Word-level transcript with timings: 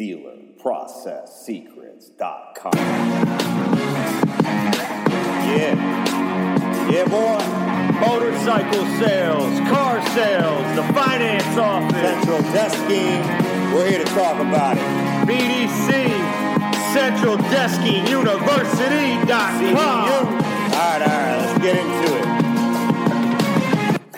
dealerprocesssecrets.com. 0.00 2.72
Yeah. 5.44 5.76
Yeah, 6.90 7.04
boy. 7.04 7.36
Motorcycle 8.00 8.86
sales, 8.98 9.60
car 9.68 10.00
sales, 10.14 10.64
the 10.74 10.82
finance 10.94 11.58
office, 11.58 12.00
Central 12.00 12.40
Desking. 12.54 13.20
We're 13.74 13.90
here 13.90 14.02
to 14.02 14.10
talk 14.14 14.40
about 14.40 14.78
it. 14.78 14.82
BDC, 15.28 15.90
Central 16.94 17.36
Desking. 17.52 18.08
University.com. 18.08 19.76
All 19.76 20.24
right, 20.24 21.02
all 21.02 21.08
right. 21.08 21.36
Let's 21.36 21.58
get 21.62 21.76
into 21.76 22.16
it. 22.16 22.39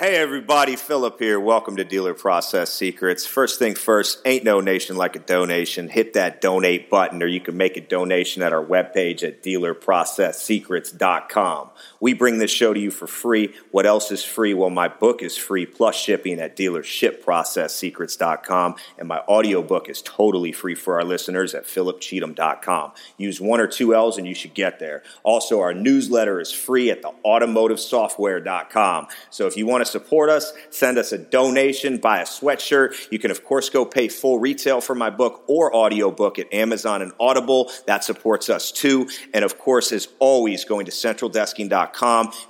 Hey 0.02 0.16
everybody, 0.16 0.74
Philip 0.74 1.20
here. 1.20 1.38
Welcome 1.38 1.76
to 1.76 1.84
Dealer 1.84 2.12
Process 2.12 2.74
Secrets. 2.74 3.24
First 3.24 3.60
thing 3.60 3.76
first, 3.76 4.20
ain't 4.24 4.42
no 4.42 4.60
nation 4.60 4.96
like 4.96 5.14
a 5.14 5.20
donation. 5.20 5.88
Hit 5.88 6.14
that 6.14 6.40
donate 6.40 6.90
button 6.90 7.22
or 7.22 7.28
you 7.28 7.38
can 7.38 7.56
make 7.56 7.76
a 7.76 7.80
donation 7.80 8.42
at 8.42 8.52
our 8.52 8.64
webpage 8.64 9.22
at 9.22 9.44
dealerprocesssecrets.com. 9.44 11.70
We 12.02 12.12
bring 12.14 12.38
this 12.38 12.50
show 12.50 12.74
to 12.74 12.80
you 12.80 12.90
for 12.90 13.06
free. 13.06 13.54
What 13.70 13.86
else 13.86 14.10
is 14.10 14.24
free? 14.24 14.54
Well, 14.54 14.70
my 14.70 14.88
book 14.88 15.22
is 15.22 15.36
free 15.36 15.66
plus 15.66 15.94
shipping 15.94 16.40
at 16.40 16.56
dealershipprocesssecrets.com 16.56 18.74
and 18.98 19.06
my 19.06 19.20
audiobook 19.20 19.88
is 19.88 20.02
totally 20.02 20.50
free 20.50 20.74
for 20.74 20.96
our 20.96 21.04
listeners 21.04 21.54
at 21.54 21.64
philipcheatham.com. 21.64 22.92
Use 23.18 23.40
one 23.40 23.60
or 23.60 23.68
two 23.68 23.94
L's 23.94 24.18
and 24.18 24.26
you 24.26 24.34
should 24.34 24.52
get 24.52 24.80
there. 24.80 25.04
Also, 25.22 25.60
our 25.60 25.72
newsletter 25.72 26.40
is 26.40 26.50
free 26.50 26.90
at 26.90 27.02
the 27.02 27.12
automotivesoftware.com. 27.24 29.06
So 29.30 29.46
if 29.46 29.56
you 29.56 29.68
want 29.68 29.84
to 29.84 29.90
support 29.90 30.28
us, 30.28 30.52
send 30.70 30.98
us 30.98 31.12
a 31.12 31.18
donation, 31.18 31.98
buy 31.98 32.18
a 32.18 32.24
sweatshirt. 32.24 33.12
You 33.12 33.20
can, 33.20 33.30
of 33.30 33.44
course, 33.44 33.70
go 33.70 33.84
pay 33.84 34.08
full 34.08 34.40
retail 34.40 34.80
for 34.80 34.96
my 34.96 35.10
book 35.10 35.44
or 35.46 35.72
audiobook 35.72 36.40
at 36.40 36.52
Amazon 36.52 37.00
and 37.00 37.12
Audible. 37.20 37.70
That 37.86 38.02
supports 38.02 38.50
us 38.50 38.72
too. 38.72 39.08
And 39.32 39.44
of 39.44 39.56
course, 39.56 39.92
as 39.92 40.08
always, 40.18 40.64
going 40.64 40.86
to 40.86 40.92
centraldesking.com 40.92 41.91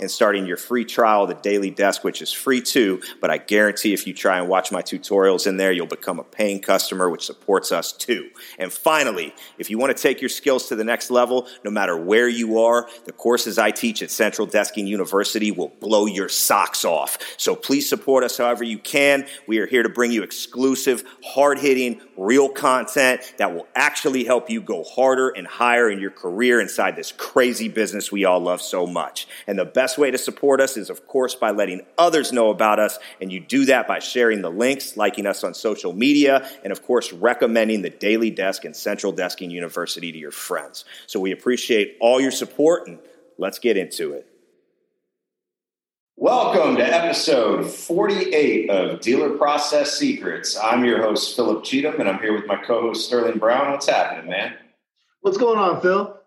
and 0.00 0.10
starting 0.10 0.46
your 0.46 0.56
free 0.56 0.84
trial 0.84 1.24
of 1.24 1.28
the 1.28 1.34
Daily 1.34 1.70
Desk, 1.70 2.04
which 2.04 2.22
is 2.22 2.32
free 2.32 2.60
too. 2.60 3.00
But 3.20 3.30
I 3.30 3.38
guarantee 3.38 3.92
if 3.92 4.06
you 4.06 4.14
try 4.14 4.38
and 4.38 4.48
watch 4.48 4.72
my 4.72 4.82
tutorials 4.82 5.46
in 5.46 5.56
there, 5.56 5.72
you'll 5.72 5.86
become 5.86 6.18
a 6.18 6.24
paying 6.24 6.60
customer, 6.60 7.10
which 7.10 7.26
supports 7.26 7.72
us 7.72 7.92
too. 7.92 8.30
And 8.58 8.72
finally, 8.72 9.34
if 9.58 9.70
you 9.70 9.78
want 9.78 9.96
to 9.96 10.02
take 10.02 10.20
your 10.20 10.28
skills 10.28 10.68
to 10.68 10.76
the 10.76 10.84
next 10.84 11.10
level, 11.10 11.46
no 11.64 11.70
matter 11.70 11.96
where 11.96 12.28
you 12.28 12.60
are, 12.60 12.88
the 13.04 13.12
courses 13.12 13.58
I 13.58 13.70
teach 13.70 14.02
at 14.02 14.10
Central 14.10 14.46
Desking 14.46 14.86
University 14.86 15.50
will 15.50 15.72
blow 15.80 16.06
your 16.06 16.28
socks 16.28 16.84
off. 16.84 17.18
So 17.36 17.54
please 17.54 17.88
support 17.88 18.24
us 18.24 18.38
however 18.38 18.64
you 18.64 18.78
can. 18.78 19.26
We 19.46 19.58
are 19.58 19.66
here 19.66 19.82
to 19.82 19.88
bring 19.88 20.12
you 20.12 20.22
exclusive, 20.22 21.04
hard 21.24 21.58
hitting, 21.58 22.00
real 22.16 22.48
content 22.48 23.34
that 23.38 23.54
will 23.54 23.66
actually 23.74 24.24
help 24.24 24.50
you 24.50 24.60
go 24.60 24.84
harder 24.84 25.30
and 25.30 25.46
higher 25.46 25.90
in 25.90 25.98
your 25.98 26.10
career 26.10 26.60
inside 26.60 26.96
this 26.96 27.12
crazy 27.12 27.68
business 27.68 28.12
we 28.12 28.24
all 28.24 28.40
love 28.40 28.60
so 28.60 28.86
much. 28.86 29.26
And 29.46 29.58
the 29.58 29.64
best 29.64 29.98
way 29.98 30.10
to 30.10 30.18
support 30.18 30.60
us 30.60 30.76
is, 30.76 30.90
of 30.90 31.06
course, 31.06 31.34
by 31.34 31.50
letting 31.50 31.82
others 31.98 32.32
know 32.32 32.50
about 32.50 32.78
us. 32.78 32.98
And 33.20 33.32
you 33.32 33.40
do 33.40 33.66
that 33.66 33.86
by 33.86 33.98
sharing 33.98 34.42
the 34.42 34.50
links, 34.50 34.96
liking 34.96 35.26
us 35.26 35.44
on 35.44 35.54
social 35.54 35.92
media, 35.92 36.48
and 36.64 36.72
of 36.72 36.82
course, 36.82 37.12
recommending 37.12 37.82
the 37.82 37.90
Daily 37.90 38.30
Desk 38.30 38.64
and 38.64 38.74
Central 38.74 39.12
Desking 39.12 39.50
University 39.50 40.12
to 40.12 40.18
your 40.18 40.30
friends. 40.30 40.84
So 41.06 41.20
we 41.20 41.32
appreciate 41.32 41.96
all 42.00 42.20
your 42.20 42.30
support 42.30 42.88
and 42.88 42.98
let's 43.38 43.58
get 43.58 43.76
into 43.76 44.12
it. 44.12 44.26
Welcome 46.16 46.76
to 46.76 46.84
episode 46.84 47.68
48 47.68 48.70
of 48.70 49.00
Dealer 49.00 49.30
Process 49.30 49.98
Secrets. 49.98 50.56
I'm 50.56 50.84
your 50.84 51.02
host, 51.02 51.34
Philip 51.34 51.64
Cheatham, 51.64 51.98
and 51.98 52.08
I'm 52.08 52.20
here 52.20 52.34
with 52.34 52.46
my 52.46 52.56
co 52.56 52.82
host, 52.82 53.06
Sterling 53.06 53.38
Brown. 53.38 53.72
What's 53.72 53.88
happening, 53.88 54.30
man? 54.30 54.54
What's 55.22 55.38
going 55.38 55.58
on, 55.58 55.80
Phil? 55.80 56.21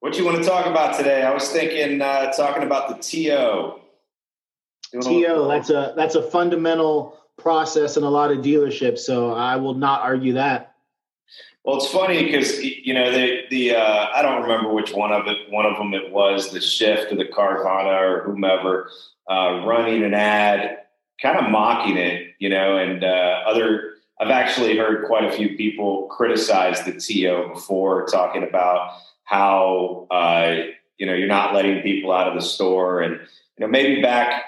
What 0.00 0.16
you 0.16 0.24
want 0.24 0.38
to 0.38 0.48
talk 0.48 0.64
about 0.64 0.96
today? 0.96 1.22
I 1.22 1.32
was 1.32 1.50
thinking 1.50 2.00
uh, 2.00 2.32
talking 2.32 2.62
about 2.62 2.88
the 2.88 2.94
TO. 2.94 3.74
Doing 4.92 5.24
TO, 5.24 5.46
that's 5.46 5.68
a 5.68 5.92
that's 5.94 6.14
a 6.14 6.22
fundamental 6.22 7.18
process 7.36 7.98
in 7.98 8.02
a 8.02 8.08
lot 8.08 8.32
of 8.32 8.38
dealerships, 8.38 9.00
so 9.00 9.32
I 9.32 9.56
will 9.56 9.74
not 9.74 10.00
argue 10.00 10.32
that. 10.32 10.74
Well, 11.64 11.76
it's 11.76 11.88
funny 11.88 12.24
because 12.24 12.64
you 12.64 12.94
know 12.94 13.12
the 13.12 13.42
the 13.50 13.76
uh, 13.76 14.06
I 14.14 14.22
don't 14.22 14.40
remember 14.40 14.72
which 14.72 14.94
one 14.94 15.12
of 15.12 15.26
it 15.26 15.36
one 15.50 15.66
of 15.66 15.76
them 15.76 15.92
it 15.92 16.10
was 16.10 16.50
the 16.50 16.62
shift 16.62 17.12
or 17.12 17.16
the 17.16 17.26
Carvana 17.26 18.00
or 18.00 18.22
whomever 18.22 18.90
uh, 19.30 19.62
running 19.66 20.02
an 20.02 20.14
ad, 20.14 20.78
kind 21.20 21.38
of 21.38 21.50
mocking 21.50 21.98
it, 21.98 22.34
you 22.38 22.48
know, 22.48 22.78
and 22.78 23.04
uh, 23.04 23.42
other. 23.46 23.96
I've 24.18 24.30
actually 24.30 24.76
heard 24.76 25.06
quite 25.06 25.24
a 25.24 25.32
few 25.32 25.56
people 25.56 26.06
criticize 26.08 26.84
the 26.84 26.92
TO 26.92 27.52
before, 27.54 28.06
talking 28.06 28.42
about 28.42 28.92
how 29.30 30.08
uh, 30.10 30.56
you 30.98 31.06
know 31.06 31.14
you're 31.14 31.28
not 31.28 31.54
letting 31.54 31.82
people 31.82 32.12
out 32.12 32.28
of 32.28 32.34
the 32.34 32.42
store, 32.42 33.00
and 33.00 33.14
you 33.14 33.60
know 33.60 33.68
maybe 33.68 34.02
back 34.02 34.44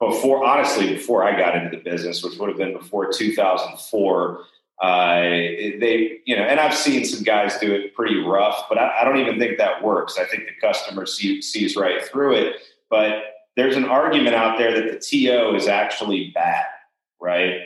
before, 0.00 0.44
honestly, 0.44 0.94
before 0.94 1.22
I 1.22 1.38
got 1.38 1.54
into 1.54 1.76
the 1.76 1.82
business, 1.82 2.24
which 2.24 2.36
would 2.38 2.48
have 2.48 2.58
been 2.58 2.72
before 2.72 3.12
2004 3.12 4.44
uh, 4.82 5.20
they, 5.20 6.18
you 6.24 6.34
know, 6.34 6.42
and 6.42 6.58
I've 6.58 6.74
seen 6.74 7.04
some 7.04 7.22
guys 7.22 7.56
do 7.58 7.72
it 7.72 7.94
pretty 7.94 8.16
rough, 8.16 8.64
but 8.68 8.78
I, 8.78 9.00
I 9.00 9.04
don't 9.04 9.18
even 9.18 9.38
think 9.38 9.58
that 9.58 9.84
works. 9.84 10.18
I 10.18 10.24
think 10.24 10.44
the 10.46 10.66
customer 10.66 11.06
see, 11.06 11.40
sees 11.40 11.76
right 11.76 12.04
through 12.04 12.34
it. 12.34 12.56
But 12.90 13.22
there's 13.54 13.76
an 13.76 13.84
argument 13.84 14.34
out 14.34 14.58
there 14.58 14.74
that 14.74 14.90
the 14.90 14.98
TO 14.98 15.54
is 15.54 15.68
actually 15.68 16.32
bad, 16.34 16.64
right? 17.20 17.60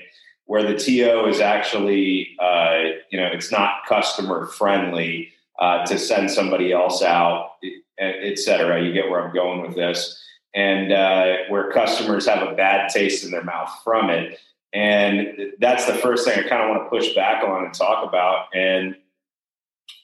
Where 0.44 0.62
the 0.62 0.76
TO 0.76 1.26
is 1.26 1.40
actually, 1.40 2.36
uh, 2.38 2.82
you 3.10 3.18
know, 3.18 3.28
it's 3.32 3.50
not 3.50 3.86
customer 3.88 4.46
friendly 4.48 5.30
uh, 5.58 5.84
to 5.86 5.98
send 5.98 6.30
somebody 6.30 6.72
else 6.72 7.02
out, 7.02 7.52
et 7.98 8.38
cetera. 8.38 8.82
You 8.82 8.92
get 8.92 9.10
where 9.10 9.26
I'm 9.26 9.34
going 9.34 9.62
with 9.62 9.74
this. 9.74 10.22
And 10.54 10.90
uh, 10.90 11.36
where 11.48 11.70
customers 11.70 12.26
have 12.26 12.46
a 12.46 12.54
bad 12.54 12.88
taste 12.88 13.24
in 13.24 13.30
their 13.30 13.44
mouth 13.44 13.70
from 13.84 14.08
it. 14.08 14.38
And 14.72 15.52
that's 15.58 15.86
the 15.86 15.94
first 15.94 16.26
thing 16.26 16.38
I 16.38 16.48
kind 16.48 16.62
of 16.62 16.70
want 16.70 16.84
to 16.84 16.88
push 16.88 17.14
back 17.14 17.44
on 17.44 17.64
and 17.64 17.74
talk 17.74 18.08
about. 18.08 18.46
And 18.54 18.96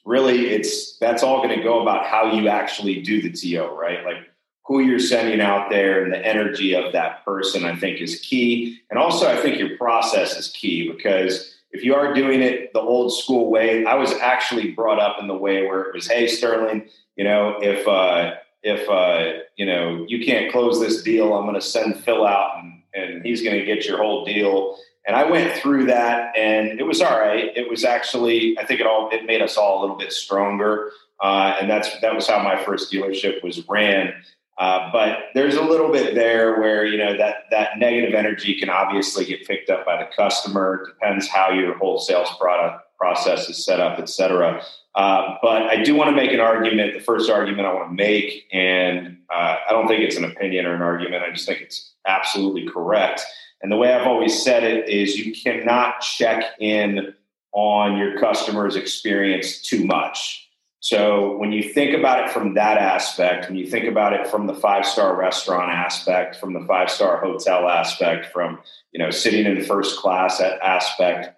really, 0.05 0.47
it's 0.47 0.97
that's 0.97 1.23
all 1.23 1.37
going 1.37 1.57
to 1.57 1.63
go 1.63 1.81
about 1.81 2.05
how 2.05 2.33
you 2.33 2.47
actually 2.49 3.01
do 3.01 3.21
the 3.21 3.31
TO, 3.31 3.65
right? 3.75 4.05
Like 4.05 4.17
who 4.65 4.79
you're 4.79 4.99
sending 4.99 5.41
out 5.41 5.69
there 5.69 6.03
and 6.03 6.13
the 6.13 6.25
energy 6.25 6.73
of 6.73 6.93
that 6.93 7.25
person, 7.25 7.65
I 7.65 7.75
think 7.75 7.99
is 7.99 8.19
key. 8.19 8.79
And 8.89 8.97
also, 8.97 9.27
I 9.27 9.41
think 9.41 9.59
your 9.59 9.77
process 9.77 10.37
is 10.37 10.49
key 10.49 10.89
because 10.89 11.52
if 11.73 11.83
you 11.83 11.95
are 11.95 12.13
doing 12.13 12.41
it 12.41 12.71
the 12.73 12.79
old 12.79 13.13
school 13.13 13.49
way, 13.51 13.85
I 13.85 13.95
was 13.95 14.13
actually 14.13 14.71
brought 14.71 14.99
up 14.99 15.17
in 15.19 15.27
the 15.27 15.35
way 15.35 15.65
where 15.65 15.81
it 15.81 15.93
was, 15.93 16.07
hey, 16.07 16.27
Sterling, 16.27 16.87
you 17.17 17.23
know, 17.23 17.57
if, 17.61 17.87
uh, 17.87 18.35
if, 18.61 18.87
uh, 18.89 19.43
you 19.57 19.65
know, 19.65 20.05
you 20.07 20.25
can't 20.25 20.51
close 20.51 20.79
this 20.79 21.03
deal, 21.03 21.33
I'm 21.33 21.43
going 21.43 21.55
to 21.55 21.61
send 21.61 21.97
Phil 21.97 22.25
out 22.25 22.63
and 22.63 22.73
and 22.93 23.25
he's 23.25 23.41
going 23.41 23.57
to 23.57 23.65
get 23.65 23.85
your 23.85 23.97
whole 23.97 24.25
deal. 24.25 24.77
And 25.05 25.15
I 25.15 25.29
went 25.29 25.53
through 25.57 25.87
that, 25.87 26.35
and 26.37 26.79
it 26.79 26.83
was 26.83 27.01
all 27.01 27.19
right. 27.19 27.51
It 27.55 27.69
was 27.69 27.83
actually, 27.83 28.57
I 28.57 28.65
think 28.65 28.79
it 28.79 28.87
all 28.87 29.09
it 29.11 29.25
made 29.25 29.41
us 29.41 29.57
all 29.57 29.79
a 29.79 29.81
little 29.81 29.97
bit 29.97 30.13
stronger, 30.13 30.91
uh, 31.21 31.57
and 31.59 31.69
that's 31.69 31.99
that 31.99 32.15
was 32.15 32.27
how 32.27 32.41
my 32.41 32.63
first 32.63 32.91
dealership 32.91 33.43
was 33.43 33.67
ran. 33.67 34.13
Uh, 34.57 34.91
but 34.91 35.17
there's 35.33 35.55
a 35.55 35.63
little 35.63 35.91
bit 35.91 36.13
there 36.13 36.59
where 36.59 36.85
you 36.85 36.97
know 36.97 37.17
that 37.17 37.45
that 37.49 37.79
negative 37.79 38.13
energy 38.13 38.53
can 38.53 38.69
obviously 38.69 39.25
get 39.25 39.47
picked 39.47 39.69
up 39.69 39.85
by 39.85 39.97
the 39.97 40.07
customer. 40.15 40.83
It 40.83 40.93
depends 40.93 41.27
how 41.27 41.51
your 41.51 41.77
whole 41.77 41.99
sales 41.99 42.29
product 42.39 42.85
process 42.97 43.49
is 43.49 43.65
set 43.65 43.79
up, 43.79 43.99
et 43.99 44.09
cetera. 44.09 44.61
Uh, 44.95 45.37
but 45.41 45.63
I 45.63 45.81
do 45.81 45.95
want 45.95 46.11
to 46.11 46.15
make 46.15 46.31
an 46.31 46.39
argument. 46.39 46.93
The 46.93 46.99
first 46.99 47.29
argument 47.29 47.67
I 47.67 47.73
want 47.73 47.89
to 47.89 47.95
make, 47.95 48.47
and 48.53 49.17
uh, 49.33 49.55
I 49.67 49.71
don't 49.71 49.87
think 49.87 50.01
it's 50.01 50.17
an 50.17 50.23
opinion 50.23 50.67
or 50.67 50.75
an 50.75 50.83
argument. 50.83 51.23
I 51.23 51.31
just 51.31 51.47
think 51.47 51.61
it's 51.61 51.93
absolutely 52.05 52.67
correct. 52.67 53.23
And 53.61 53.71
the 53.71 53.75
way 53.77 53.91
I've 53.91 54.05
always 54.05 54.43
said 54.43 54.63
it 54.63 54.87
is 54.87 55.17
you 55.17 55.33
cannot 55.33 56.01
check 56.01 56.43
in 56.59 57.13
on 57.53 57.97
your 57.97 58.19
customer's 58.19 58.75
experience 58.75 59.61
too 59.61 59.83
much. 59.83 60.47
So 60.83 61.37
when 61.37 61.53
you 61.53 61.63
think 61.63 61.97
about 61.97 62.25
it 62.25 62.29
from 62.29 62.55
that 62.55 62.77
aspect, 62.77 63.47
when 63.47 63.55
you 63.55 63.65
think 63.65 63.85
about 63.85 64.11
it 64.11 64.27
from 64.27 64.47
the 64.47 64.53
five 64.53 64.85
star 64.85 65.15
restaurant 65.15 65.71
aspect, 65.71 66.35
from 66.35 66.51
the 66.51 66.65
five 66.67 66.89
star 66.89 67.21
hotel 67.21 67.69
aspect, 67.69 68.25
from 68.33 68.59
you 68.91 68.99
know 68.99 69.09
sitting 69.09 69.45
in 69.45 69.63
first 69.63 69.97
class 69.99 70.41
aspect, 70.41 71.37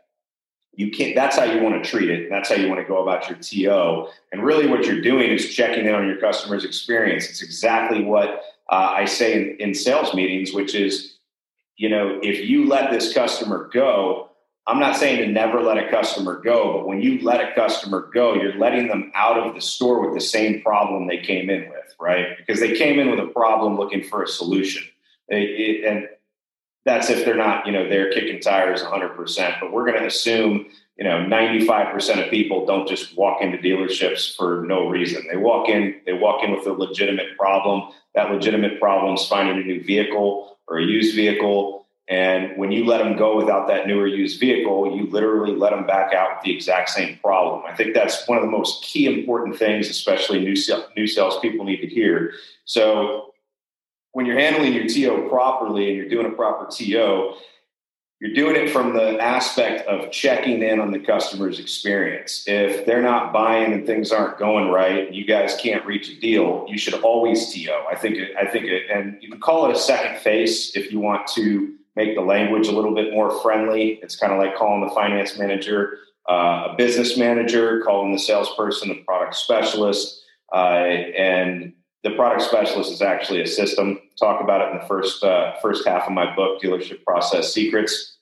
you 0.74 0.90
can't 0.90 1.14
that's 1.14 1.38
how 1.38 1.44
you 1.44 1.62
want 1.62 1.84
to 1.84 1.88
treat 1.88 2.10
it. 2.10 2.28
That's 2.28 2.50
how 2.50 2.56
you 2.56 2.68
want 2.68 2.82
to 2.82 2.88
go 2.88 3.04
about 3.04 3.30
your 3.30 3.38
TO 3.38 4.12
and 4.32 4.44
really 4.44 4.66
what 4.66 4.88
you're 4.88 5.02
doing 5.02 5.30
is 5.30 5.54
checking 5.54 5.86
in 5.86 5.94
on 5.94 6.08
your 6.08 6.18
customer's 6.18 6.66
experience. 6.66 7.30
It's 7.30 7.44
exactly 7.44 8.04
what 8.04 8.42
uh, 8.72 8.94
i 8.96 9.06
say 9.06 9.34
in, 9.34 9.58
in 9.60 9.74
sales 9.76 10.16
meetings 10.16 10.54
which 10.54 10.74
is 10.74 11.18
you 11.78 11.88
know 11.88 12.20
if 12.24 12.50
you 12.50 12.68
let 12.68 12.90
this 12.90 13.14
customer 13.14 13.70
go 13.72 14.32
i'm 14.68 14.80
not 14.80 14.96
saying 14.96 15.20
to 15.20 15.28
never 15.28 15.62
let 15.62 15.78
a 15.78 15.90
customer 15.90 16.40
go 16.42 16.74
but 16.74 16.88
when 16.88 17.02
you 17.02 17.20
let 17.22 17.42
a 17.42 17.54
customer 17.54 18.10
go 18.14 18.34
you're 18.36 18.58
letting 18.58 18.88
them 18.88 19.12
out 19.16 19.38
of 19.38 19.54
the 19.54 19.62
store 19.62 20.06
with 20.06 20.14
the 20.14 20.26
same 20.26 20.62
problem 20.62 21.08
they 21.08 21.18
came 21.18 21.50
in 21.50 21.70
with 21.70 21.96
right 22.00 22.38
because 22.38 22.60
they 22.60 22.78
came 22.78 23.00
in 23.00 23.10
with 23.10 23.20
a 23.20 23.28
problem 23.28 23.78
looking 23.78 24.04
for 24.04 24.24
a 24.24 24.28
solution 24.28 24.84
it, 25.28 25.86
and 25.86 26.08
that's 26.86 27.10
if 27.10 27.26
they're 27.26 27.36
not, 27.36 27.66
you 27.66 27.72
know, 27.72 27.90
they're 27.90 28.12
kicking 28.12 28.40
tires 28.40 28.84
100%. 28.84 29.60
But 29.60 29.74
we're 29.74 29.88
going 29.88 30.00
to 30.00 30.06
assume 30.06 30.68
you 30.98 31.04
know, 31.04 31.18
95% 31.26 32.24
of 32.24 32.30
people 32.30 32.66
don't 32.66 32.88
just 32.88 33.18
walk 33.18 33.42
into 33.42 33.58
dealerships 33.58 34.36
for 34.36 34.64
no 34.66 34.88
reason. 34.88 35.28
They 35.30 35.36
walk 35.36 35.68
in, 35.68 36.00
they 36.06 36.14
walk 36.14 36.44
in 36.44 36.52
with 36.52 36.66
a 36.68 36.72
legitimate 36.72 37.38
problem. 37.38 37.92
That 38.14 38.32
legitimate 38.32 38.80
problem 38.80 39.16
is 39.16 39.28
finding 39.28 39.62
a 39.62 39.66
new 39.66 39.84
vehicle 39.84 40.58
or 40.68 40.78
a 40.78 40.84
used 40.84 41.14
vehicle. 41.16 41.85
And 42.08 42.56
when 42.58 42.72
you 42.72 42.86
let 42.86 43.00
them 43.00 43.18
go 43.18 43.36
without 43.36 43.68
that 43.68 43.88
newer 43.88 44.06
used 44.06 44.40
vehicle, 44.40 44.96
you 44.96 45.10
literally 45.10 45.56
let 45.56 45.72
them 45.72 45.88
back 45.88 46.14
out 46.14 46.36
with 46.36 46.44
the 46.44 46.56
exact 46.56 46.90
same 46.90 47.18
problem. 47.18 47.64
I 47.66 47.76
think 47.76 47.96
that's 47.96 48.28
one 48.28 48.38
of 48.38 48.44
the 48.44 48.50
most 48.50 48.84
key 48.84 49.08
important 49.08 49.58
things, 49.58 49.90
especially 49.90 50.40
new 50.40 50.56
new 50.96 51.08
salespeople 51.08 51.66
need 51.66 51.82
to 51.82 51.88
hear. 51.88 52.34
So 52.66 53.34
when 54.12 54.28
you're 54.28 54.40
handling 54.40 54.74
your 54.74 54.88
TO 54.88 55.28
properly 55.30 55.88
and 55.88 55.98
you're 55.98 56.10
doing 56.10 56.28
a 56.28 56.36
proper 56.36 56.70
TO, 56.72 57.34
you're 58.22 58.34
doing 58.34 58.56
it 58.56 58.70
from 58.70 58.94
the 58.94 59.20
aspect 59.20 59.86
of 59.88 60.12
checking 60.12 60.62
in 60.62 60.80
on 60.80 60.92
the 60.92 61.00
customer's 61.00 61.60
experience. 61.60 62.44
If 62.48 62.86
they're 62.86 63.02
not 63.02 63.34
buying 63.34 63.74
and 63.74 63.86
things 63.86 64.12
aren't 64.12 64.38
going 64.38 64.70
right, 64.70 65.08
and 65.08 65.16
you 65.16 65.26
guys 65.26 65.58
can't 65.60 65.86
reach 65.86 66.10
a 66.10 66.20
deal. 66.20 66.66
You 66.70 66.78
should 66.78 66.94
always 67.02 67.52
TO. 67.52 67.74
I 67.92 67.96
think. 67.96 68.20
I 68.40 68.46
think, 68.46 68.66
it, 68.66 68.84
and 68.94 69.18
you 69.22 69.30
can 69.30 69.42
call 69.42 69.70
it 69.70 69.76
a 69.76 69.80
second 69.80 70.20
face 70.20 70.76
if 70.76 70.92
you 70.92 71.00
want 71.00 71.28
to 71.30 71.74
make 71.96 72.16
the 72.16 72.22
language 72.22 72.68
a 72.68 72.72
little 72.72 72.94
bit 72.94 73.14
more 73.14 73.42
friendly. 73.42 74.00
It's 74.02 74.16
kind 74.16 74.34
of 74.34 74.40
like 74.40 74.56
calling 74.56 74.88
the 74.88 74.94
finance 74.94 75.38
manager 75.38 76.00
uh, 76.28 76.70
a 76.72 76.76
business 76.78 77.18
manager, 77.18 77.82
calling 77.82 78.12
the 78.12 78.20
salesperson 78.20 78.92
a 78.92 78.96
product 79.04 79.36
specialist, 79.36 80.24
uh, 80.54 80.58
and 80.88 81.74
the 82.04 82.12
product 82.12 82.42
specialist 82.42 82.92
is 82.92 83.02
actually 83.02 83.42
a 83.42 83.48
system. 83.48 84.00
Talk 84.20 84.42
about 84.42 84.62
it 84.62 84.74
in 84.74 84.80
the 84.80 84.88
first 84.88 85.24
uh, 85.24 85.54
first 85.62 85.88
half 85.88 86.08
of 86.08 86.14
my 86.14 86.36
book, 86.36 86.62
Dealership 86.62 87.04
Process 87.04 87.54
Secrets. 87.54 88.18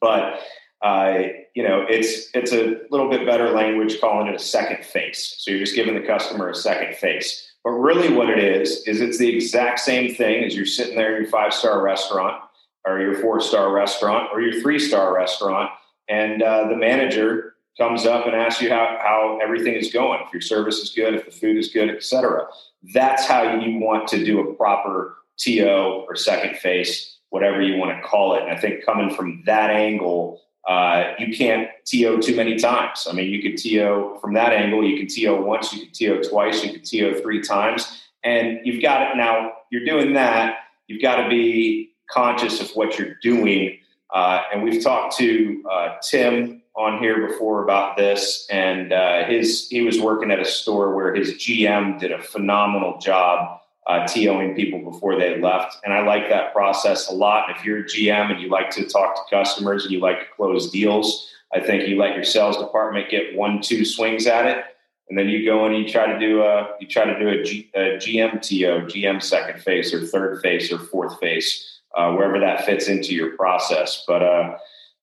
But 0.00 0.40
uh, 0.82 1.18
you 1.54 1.62
know, 1.62 1.84
it's 1.88 2.30
it's 2.34 2.52
a 2.52 2.78
little 2.90 3.10
bit 3.10 3.26
better 3.26 3.50
language 3.50 4.00
calling 4.00 4.28
it 4.28 4.34
a 4.34 4.38
second 4.38 4.84
face. 4.84 5.34
So 5.38 5.50
you're 5.50 5.60
just 5.60 5.74
giving 5.74 5.94
the 5.94 6.06
customer 6.06 6.48
a 6.48 6.54
second 6.54 6.96
face. 6.96 7.44
But 7.62 7.70
really, 7.72 8.12
what 8.12 8.30
it 8.30 8.38
is 8.38 8.86
is 8.86 9.02
it's 9.02 9.18
the 9.18 9.34
exact 9.34 9.80
same 9.80 10.14
thing 10.14 10.44
as 10.44 10.56
you're 10.56 10.64
sitting 10.64 10.96
there 10.96 11.16
in 11.16 11.22
your 11.22 11.30
five 11.30 11.52
star 11.52 11.82
restaurant, 11.82 12.42
or 12.88 13.00
your 13.00 13.14
four 13.20 13.40
star 13.40 13.72
restaurant, 13.72 14.28
or 14.32 14.40
your 14.40 14.60
three 14.60 14.78
star 14.78 15.14
restaurant, 15.14 15.70
and 16.08 16.42
uh, 16.42 16.68
the 16.68 16.76
manager 16.76 17.54
comes 17.78 18.06
up 18.06 18.26
and 18.26 18.34
asks 18.34 18.60
you 18.60 18.70
how, 18.70 18.98
how 19.00 19.38
everything 19.42 19.74
is 19.74 19.92
going, 19.92 20.20
if 20.26 20.32
your 20.32 20.40
service 20.40 20.78
is 20.78 20.90
good, 20.90 21.14
if 21.14 21.24
the 21.24 21.30
food 21.30 21.56
is 21.56 21.68
good, 21.68 21.88
etc. 21.88 22.46
That's 22.92 23.24
how 23.24 23.60
you 23.60 23.78
want 23.78 24.08
to 24.08 24.24
do 24.24 24.40
a 24.40 24.54
proper 24.54 25.16
TO 25.38 26.04
or 26.08 26.16
second 26.16 26.56
face, 26.56 27.18
whatever 27.30 27.62
you 27.62 27.76
want 27.76 27.96
to 27.96 28.06
call 28.06 28.34
it. 28.34 28.42
And 28.42 28.50
I 28.50 28.56
think 28.56 28.84
coming 28.84 29.14
from 29.14 29.44
that 29.46 29.70
angle, 29.70 30.40
uh, 30.66 31.12
you 31.18 31.36
can't 31.36 31.68
TO 31.84 32.20
too 32.20 32.34
many 32.34 32.56
times. 32.56 33.06
I 33.08 33.12
mean, 33.12 33.30
you 33.30 33.40
could 33.40 33.56
TO 33.56 34.18
from 34.20 34.34
that 34.34 34.52
angle, 34.52 34.84
you 34.84 34.98
can 34.98 35.06
TO 35.06 35.40
once, 35.40 35.72
you 35.72 35.86
can 35.86 35.92
TO 35.92 36.28
twice, 36.28 36.64
you 36.64 36.72
can 36.72 36.82
TO 36.82 37.20
three 37.22 37.42
times. 37.42 38.02
And 38.24 38.58
you've 38.64 38.82
got 38.82 39.10
it 39.10 39.16
now, 39.16 39.52
you're 39.70 39.84
doing 39.84 40.14
that. 40.14 40.58
You've 40.88 41.02
got 41.02 41.22
to 41.22 41.28
be 41.28 41.92
conscious 42.08 42.60
of 42.60 42.70
what 42.70 42.98
you're 42.98 43.14
doing. 43.22 43.78
Uh, 44.12 44.42
and 44.52 44.62
we've 44.62 44.82
talked 44.82 45.16
to 45.18 45.62
uh, 45.70 45.96
Tim 46.02 46.62
on 46.74 46.98
here 47.00 47.26
before 47.26 47.64
about 47.64 47.96
this, 47.96 48.46
and 48.50 48.92
uh, 48.92 49.24
his 49.26 49.68
he 49.68 49.82
was 49.82 50.00
working 50.00 50.30
at 50.30 50.38
a 50.38 50.44
store 50.44 50.94
where 50.94 51.14
his 51.14 51.34
GM 51.34 51.98
did 51.98 52.12
a 52.12 52.22
phenomenal 52.22 52.98
job 52.98 53.60
uh, 53.88 54.00
TOing 54.04 54.54
people 54.54 54.90
before 54.90 55.18
they 55.18 55.40
left, 55.40 55.78
and 55.84 55.92
I 55.92 56.04
like 56.04 56.28
that 56.28 56.54
process 56.54 57.10
a 57.10 57.12
lot. 57.12 57.50
If 57.50 57.64
you're 57.64 57.80
a 57.80 57.84
GM 57.84 58.30
and 58.30 58.40
you 58.40 58.48
like 58.48 58.70
to 58.70 58.86
talk 58.86 59.16
to 59.16 59.36
customers 59.36 59.84
and 59.84 59.92
you 59.92 60.00
like 60.00 60.20
to 60.20 60.26
close 60.36 60.70
deals, 60.70 61.28
I 61.52 61.60
think 61.60 61.88
you 61.88 61.98
let 61.98 62.14
your 62.14 62.24
sales 62.24 62.56
department 62.56 63.10
get 63.10 63.34
one 63.34 63.60
two 63.60 63.84
swings 63.84 64.26
at 64.26 64.46
it, 64.46 64.64
and 65.08 65.18
then 65.18 65.28
you 65.28 65.44
go 65.44 65.64
and 65.64 65.76
you 65.76 65.88
try 65.88 66.06
to 66.06 66.18
do 66.18 66.42
a 66.42 66.76
you 66.80 66.86
try 66.86 67.04
to 67.04 67.18
do 67.18 67.28
a, 67.28 67.42
G, 67.42 67.70
a 67.74 67.80
GM 67.96 68.40
TO, 68.40 68.86
GM 68.86 69.22
second 69.22 69.60
face 69.62 69.92
or 69.92 70.06
third 70.06 70.40
face 70.42 70.72
or 70.72 70.78
fourth 70.78 71.18
face, 71.18 71.77
uh, 71.98 72.12
wherever 72.12 72.38
that 72.38 72.64
fits 72.64 72.88
into 72.88 73.12
your 73.12 73.36
process, 73.36 74.04
but 74.06 74.22
uh, 74.22 74.56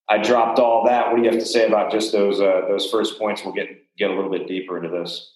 I 0.08 0.18
dropped 0.18 0.58
all 0.58 0.86
that. 0.86 1.08
What 1.08 1.16
do 1.16 1.22
you 1.22 1.30
have 1.30 1.38
to 1.38 1.46
say 1.46 1.66
about 1.66 1.92
just 1.92 2.10
those 2.10 2.40
uh, 2.40 2.62
those 2.68 2.90
first 2.90 3.18
points? 3.18 3.44
We'll 3.44 3.52
get 3.54 3.68
get 3.98 4.10
a 4.10 4.14
little 4.14 4.30
bit 4.30 4.48
deeper 4.48 4.78
into 4.78 4.88
this. 4.88 5.34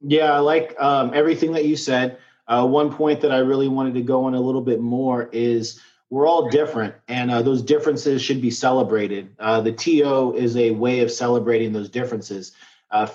Yeah, 0.00 0.32
I 0.32 0.38
like 0.38 0.80
um, 0.80 1.10
everything 1.12 1.52
that 1.52 1.64
you 1.64 1.76
said. 1.76 2.18
Uh, 2.46 2.66
one 2.66 2.92
point 2.92 3.20
that 3.20 3.32
I 3.32 3.38
really 3.38 3.68
wanted 3.68 3.94
to 3.94 4.02
go 4.02 4.24
on 4.24 4.34
a 4.34 4.40
little 4.40 4.60
bit 4.60 4.80
more 4.80 5.28
is 5.32 5.80
we're 6.10 6.26
all 6.26 6.48
different, 6.50 6.94
and 7.08 7.30
uh, 7.30 7.42
those 7.42 7.62
differences 7.62 8.22
should 8.22 8.40
be 8.40 8.50
celebrated. 8.50 9.34
Uh, 9.40 9.60
the 9.60 9.72
TO 9.72 10.34
is 10.36 10.56
a 10.56 10.70
way 10.70 11.00
of 11.00 11.10
celebrating 11.10 11.72
those 11.72 11.88
differences. 11.88 12.52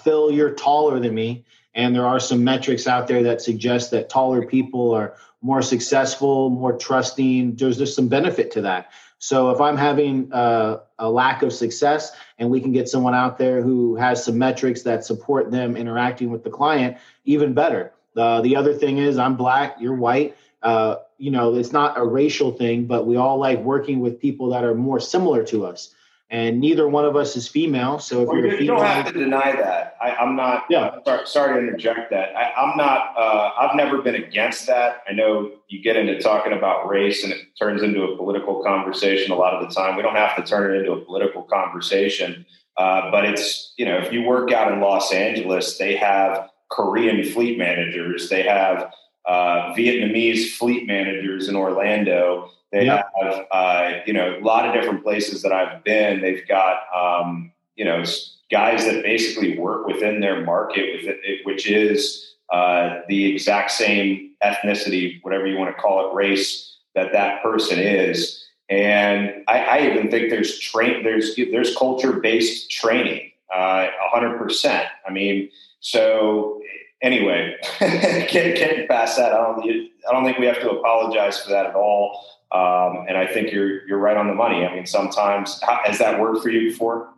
Phil, 0.04 0.31
you're 0.31 0.51
taller 0.51 1.00
than 1.00 1.13
me, 1.13 1.45
and 1.75 1.95
there 1.95 2.07
are 2.07 2.19
some 2.19 2.44
metrics 2.44 2.88
out 2.88 3.07
there 3.07 3.22
that 3.22 3.42
suggest 3.42 3.92
that 3.92 4.10
taller 4.10 4.45
people 4.45 4.94
are 4.94 5.16
more 5.42 5.62
successful, 5.62 6.50
more 6.50 6.78
trusting. 6.78 7.56
There's 7.56 7.78
just 7.78 7.95
some 7.95 8.07
benefit 8.07 8.51
to 8.51 8.62
that. 8.62 8.92
So 9.19 9.50
if 9.50 9.60
I'm 9.60 9.78
having 9.78 10.31
uh, 10.31 10.80
a 11.00 11.10
lack 11.10 11.42
of 11.42 11.51
success 11.51 12.12
and 12.38 12.50
we 12.50 12.62
can 12.62 12.72
get 12.72 12.88
someone 12.88 13.16
out 13.16 13.38
there 13.38 13.62
who 13.62 13.95
has 13.95 14.24
some 14.24 14.38
metrics 14.38 14.84
that 14.84 15.06
support 15.06 15.51
them 15.51 15.75
interacting 15.75 16.30
with 16.30 16.44
the 16.44 16.50
client, 16.50 16.98
even 17.25 17.54
better. 17.54 17.94
Uh, 18.16 18.42
the 18.42 18.56
other 18.56 18.74
thing 18.74 18.98
is 18.98 19.18
I'm 19.18 19.36
black, 19.36 19.78
you're 19.80 19.95
white. 19.95 20.36
Uh, 20.62 20.98
you 21.18 21.31
know, 21.31 21.56
it's 21.56 21.72
not 21.72 21.98
a 21.98 22.04
racial 22.04 22.51
thing, 22.51 22.86
but 22.86 23.06
we 23.07 23.16
all 23.16 23.38
like 23.38 23.60
working 23.60 24.00
with 24.00 24.19
people 24.19 24.50
that 24.50 24.63
are 24.63 24.75
more 24.75 25.00
similar 25.00 25.44
to 25.45 25.66
us 25.66 25.94
and 26.29 26.59
neither 26.59 26.88
one 26.89 27.06
of 27.06 27.15
us 27.15 27.38
is 27.38 27.47
female. 27.47 28.00
So 28.00 28.21
if 28.21 28.27
well, 28.27 28.38
you're 28.38 28.51
you, 28.51 28.57
female, 28.57 28.77
don't 28.77 28.85
have 28.85 29.06
to 29.07 29.13
deny 29.13 29.53
that. 29.53 29.95
I, 30.01 30.21
am 30.21 30.35
not. 30.35 30.65
Yeah. 30.69 30.97
Sorry, 31.06 31.25
sorry, 31.25 31.62
to 31.62 31.68
interject 31.68 32.12
that. 32.12 32.35
I, 32.35 32.51
am 32.57 32.75
not. 32.75 33.13
Uh, 33.18 33.51
I've 33.57 33.75
never 33.75 34.01
been 34.01 34.15
against 34.15 34.68
that. 34.68 35.03
I 35.09 35.13
know 35.13 35.51
you 35.69 35.81
get 35.81 35.95
into 35.95 36.19
talking 36.19 36.51
about 36.51 36.88
race, 36.89 37.24
and 37.24 37.31
it 37.31 37.39
turns 37.57 37.81
into 37.81 38.03
a 38.03 38.18
political 38.18 38.62
conversation 38.62 39.31
a 39.31 39.35
lot 39.35 39.53
of 39.53 39.68
the 39.68 39.74
time. 39.74 39.95
We 39.95 40.01
don't 40.01 40.15
have 40.15 40.35
to 40.35 40.44
turn 40.44 40.75
it 40.75 40.79
into 40.79 40.91
a 40.91 41.01
political 41.01 41.44
conversation, 41.44 42.45
uh, 42.75 43.09
but 43.09 43.24
it's 43.24 43.74
you 43.77 43.85
know 43.85 43.97
if 43.97 44.12
you 44.12 44.24
work 44.24 44.51
out 44.51 44.71
in 44.71 44.81
Los 44.81 45.13
Angeles, 45.13 45.77
they 45.77 45.95
have 45.95 46.50
Korean 46.69 47.24
fleet 47.24 47.57
managers. 47.57 48.29
They 48.29 48.44
have 48.44 48.91
uh, 49.27 49.74
Vietnamese 49.75 50.51
fleet 50.51 50.88
managers 50.88 51.47
in 51.47 51.56
Orlando 51.56 52.51
they 52.71 52.85
yep. 52.85 53.12
have, 53.21 53.45
uh, 53.51 53.91
you 54.06 54.13
know, 54.13 54.38
a 54.38 54.44
lot 54.44 54.68
of 54.68 54.74
different 54.74 55.03
places 55.03 55.41
that 55.41 55.53
I've 55.53 55.83
been. 55.83 56.21
They've 56.21 56.45
got, 56.47 56.79
um, 56.94 57.51
you 57.75 57.85
know, 57.85 58.03
guys 58.51 58.85
that 58.85 59.03
basically 59.03 59.57
work 59.57 59.88
within 59.88 60.19
their 60.19 60.44
market, 60.44 61.17
which 61.46 61.67
is 61.67 62.36
uh, 62.51 63.00
the 63.07 63.31
exact 63.31 63.72
same 63.72 64.31
ethnicity, 64.43 65.19
whatever 65.24 65.48
you 65.48 65.57
want 65.57 65.75
to 65.75 65.81
call 65.81 66.10
it, 66.10 66.13
race 66.13 66.75
that 66.93 67.13
that 67.13 67.41
person 67.41 67.79
is. 67.79 68.43
And 68.69 69.43
I, 69.48 69.60
I 69.60 69.89
even 69.89 70.12
think 70.12 70.29
there's 70.29 70.60
train 70.60 71.03
there's 71.03 71.38
there's 71.38 71.74
culture 71.77 72.19
based 72.19 72.69
training, 72.69 73.31
uh, 73.53 73.88
hundred 74.12 74.38
percent. 74.38 74.89
I 75.07 75.12
mean, 75.13 75.50
so 75.79 76.62
anyway, 77.01 77.56
getting 77.80 78.88
past 78.88 79.18
that, 79.18 79.34
I 79.34 79.38
don't 79.38 79.63
I 79.63 80.12
don't 80.12 80.24
think 80.24 80.38
we 80.38 80.46
have 80.46 80.60
to 80.62 80.72
apologize 80.72 81.39
for 81.39 81.50
that 81.51 81.66
at 81.66 81.75
all. 81.75 82.25
Um, 82.51 83.06
and 83.10 83.18
I 83.18 83.27
think 83.27 83.51
you're 83.51 83.86
you're 83.88 83.98
right 83.98 84.16
on 84.16 84.27
the 84.27 84.34
money. 84.34 84.66
I 84.66 84.74
mean, 84.74 84.86
sometimes 84.86 85.62
has 85.86 86.00
that 86.00 86.20
worked 86.20 86.42
for 86.42 86.50
you 86.50 86.70
before? 86.70 87.13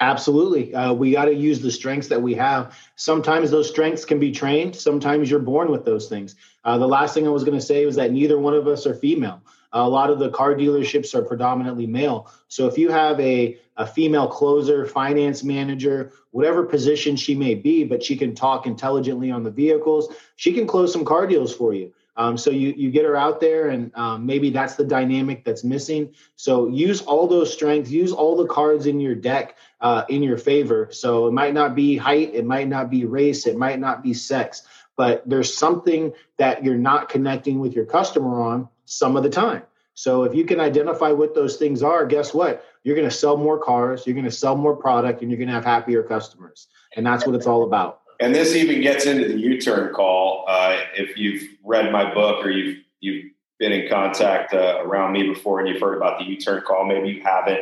Absolutely. 0.00 0.74
Uh, 0.74 0.94
we 0.94 1.12
got 1.12 1.26
to 1.26 1.34
use 1.34 1.60
the 1.60 1.70
strengths 1.70 2.08
that 2.08 2.22
we 2.22 2.34
have. 2.34 2.74
Sometimes 2.96 3.50
those 3.50 3.68
strengths 3.68 4.06
can 4.06 4.18
be 4.18 4.32
trained. 4.32 4.74
Sometimes 4.74 5.30
you're 5.30 5.40
born 5.40 5.70
with 5.70 5.84
those 5.84 6.08
things. 6.08 6.36
Uh, 6.64 6.78
the 6.78 6.88
last 6.88 7.12
thing 7.12 7.26
I 7.26 7.30
was 7.30 7.44
going 7.44 7.58
to 7.58 7.64
say 7.64 7.84
was 7.84 7.96
that 7.96 8.10
neither 8.10 8.38
one 8.38 8.54
of 8.54 8.66
us 8.66 8.86
are 8.86 8.94
female. 8.94 9.42
A 9.72 9.88
lot 9.88 10.10
of 10.10 10.18
the 10.18 10.30
car 10.30 10.54
dealerships 10.54 11.14
are 11.14 11.22
predominantly 11.22 11.86
male. 11.86 12.30
So 12.48 12.66
if 12.66 12.76
you 12.76 12.90
have 12.90 13.20
a, 13.20 13.58
a 13.76 13.86
female 13.86 14.26
closer, 14.26 14.84
finance 14.86 15.44
manager, 15.44 16.12
whatever 16.32 16.64
position 16.64 17.16
she 17.16 17.34
may 17.34 17.54
be, 17.54 17.84
but 17.84 18.02
she 18.02 18.16
can 18.16 18.34
talk 18.34 18.66
intelligently 18.66 19.30
on 19.30 19.42
the 19.42 19.50
vehicles, 19.50 20.12
she 20.36 20.52
can 20.52 20.66
close 20.66 20.92
some 20.92 21.04
car 21.04 21.26
deals 21.26 21.54
for 21.54 21.72
you. 21.72 21.92
Um, 22.16 22.36
so 22.36 22.50
you 22.50 22.74
you 22.76 22.90
get 22.90 23.04
her 23.04 23.16
out 23.16 23.40
there, 23.40 23.68
and 23.68 23.90
um, 23.94 24.26
maybe 24.26 24.50
that's 24.50 24.74
the 24.74 24.84
dynamic 24.84 25.44
that's 25.44 25.64
missing. 25.64 26.12
So 26.36 26.68
use 26.68 27.00
all 27.02 27.26
those 27.26 27.52
strengths, 27.52 27.90
use 27.90 28.12
all 28.12 28.36
the 28.36 28.46
cards 28.46 28.86
in 28.86 29.00
your 29.00 29.14
deck 29.14 29.56
uh, 29.80 30.04
in 30.08 30.22
your 30.22 30.36
favor. 30.36 30.88
So 30.90 31.28
it 31.28 31.32
might 31.32 31.54
not 31.54 31.74
be 31.74 31.96
height, 31.96 32.34
it 32.34 32.44
might 32.44 32.68
not 32.68 32.90
be 32.90 33.04
race, 33.04 33.46
it 33.46 33.56
might 33.56 33.78
not 33.78 34.02
be 34.02 34.12
sex, 34.12 34.64
but 34.96 35.26
there's 35.26 35.56
something 35.56 36.12
that 36.36 36.62
you're 36.62 36.74
not 36.74 37.08
connecting 37.08 37.58
with 37.58 37.72
your 37.72 37.86
customer 37.86 38.42
on 38.42 38.68
some 38.90 39.16
of 39.16 39.22
the 39.22 39.30
time. 39.30 39.62
So 39.94 40.24
if 40.24 40.34
you 40.34 40.44
can 40.44 40.60
identify 40.60 41.10
what 41.10 41.34
those 41.34 41.56
things 41.56 41.82
are, 41.82 42.04
guess 42.06 42.34
what? 42.34 42.64
You're 42.82 42.96
going 42.96 43.08
to 43.08 43.14
sell 43.14 43.36
more 43.36 43.58
cars, 43.58 44.06
you're 44.06 44.14
going 44.14 44.24
to 44.24 44.30
sell 44.30 44.56
more 44.56 44.74
product, 44.74 45.22
and 45.22 45.30
you're 45.30 45.38
going 45.38 45.48
to 45.48 45.54
have 45.54 45.64
happier 45.64 46.02
customers. 46.02 46.68
And 46.96 47.06
that's 47.06 47.26
what 47.26 47.34
it's 47.34 47.46
all 47.46 47.64
about. 47.64 48.00
And 48.18 48.34
this 48.34 48.54
even 48.54 48.80
gets 48.80 49.06
into 49.06 49.28
the 49.28 49.38
U-turn 49.38 49.94
call. 49.94 50.44
Uh, 50.48 50.78
if 50.94 51.16
you've 51.16 51.42
read 51.64 51.92
my 51.92 52.12
book 52.12 52.44
or 52.44 52.50
you've 52.50 52.78
you've 53.00 53.32
been 53.58 53.72
in 53.72 53.88
contact 53.88 54.52
uh, 54.52 54.80
around 54.82 55.12
me 55.12 55.28
before 55.28 55.60
and 55.60 55.68
you've 55.68 55.80
heard 55.80 55.96
about 55.96 56.18
the 56.18 56.24
U-turn 56.24 56.62
call, 56.66 56.84
maybe 56.84 57.08
you 57.10 57.22
haven't. 57.22 57.60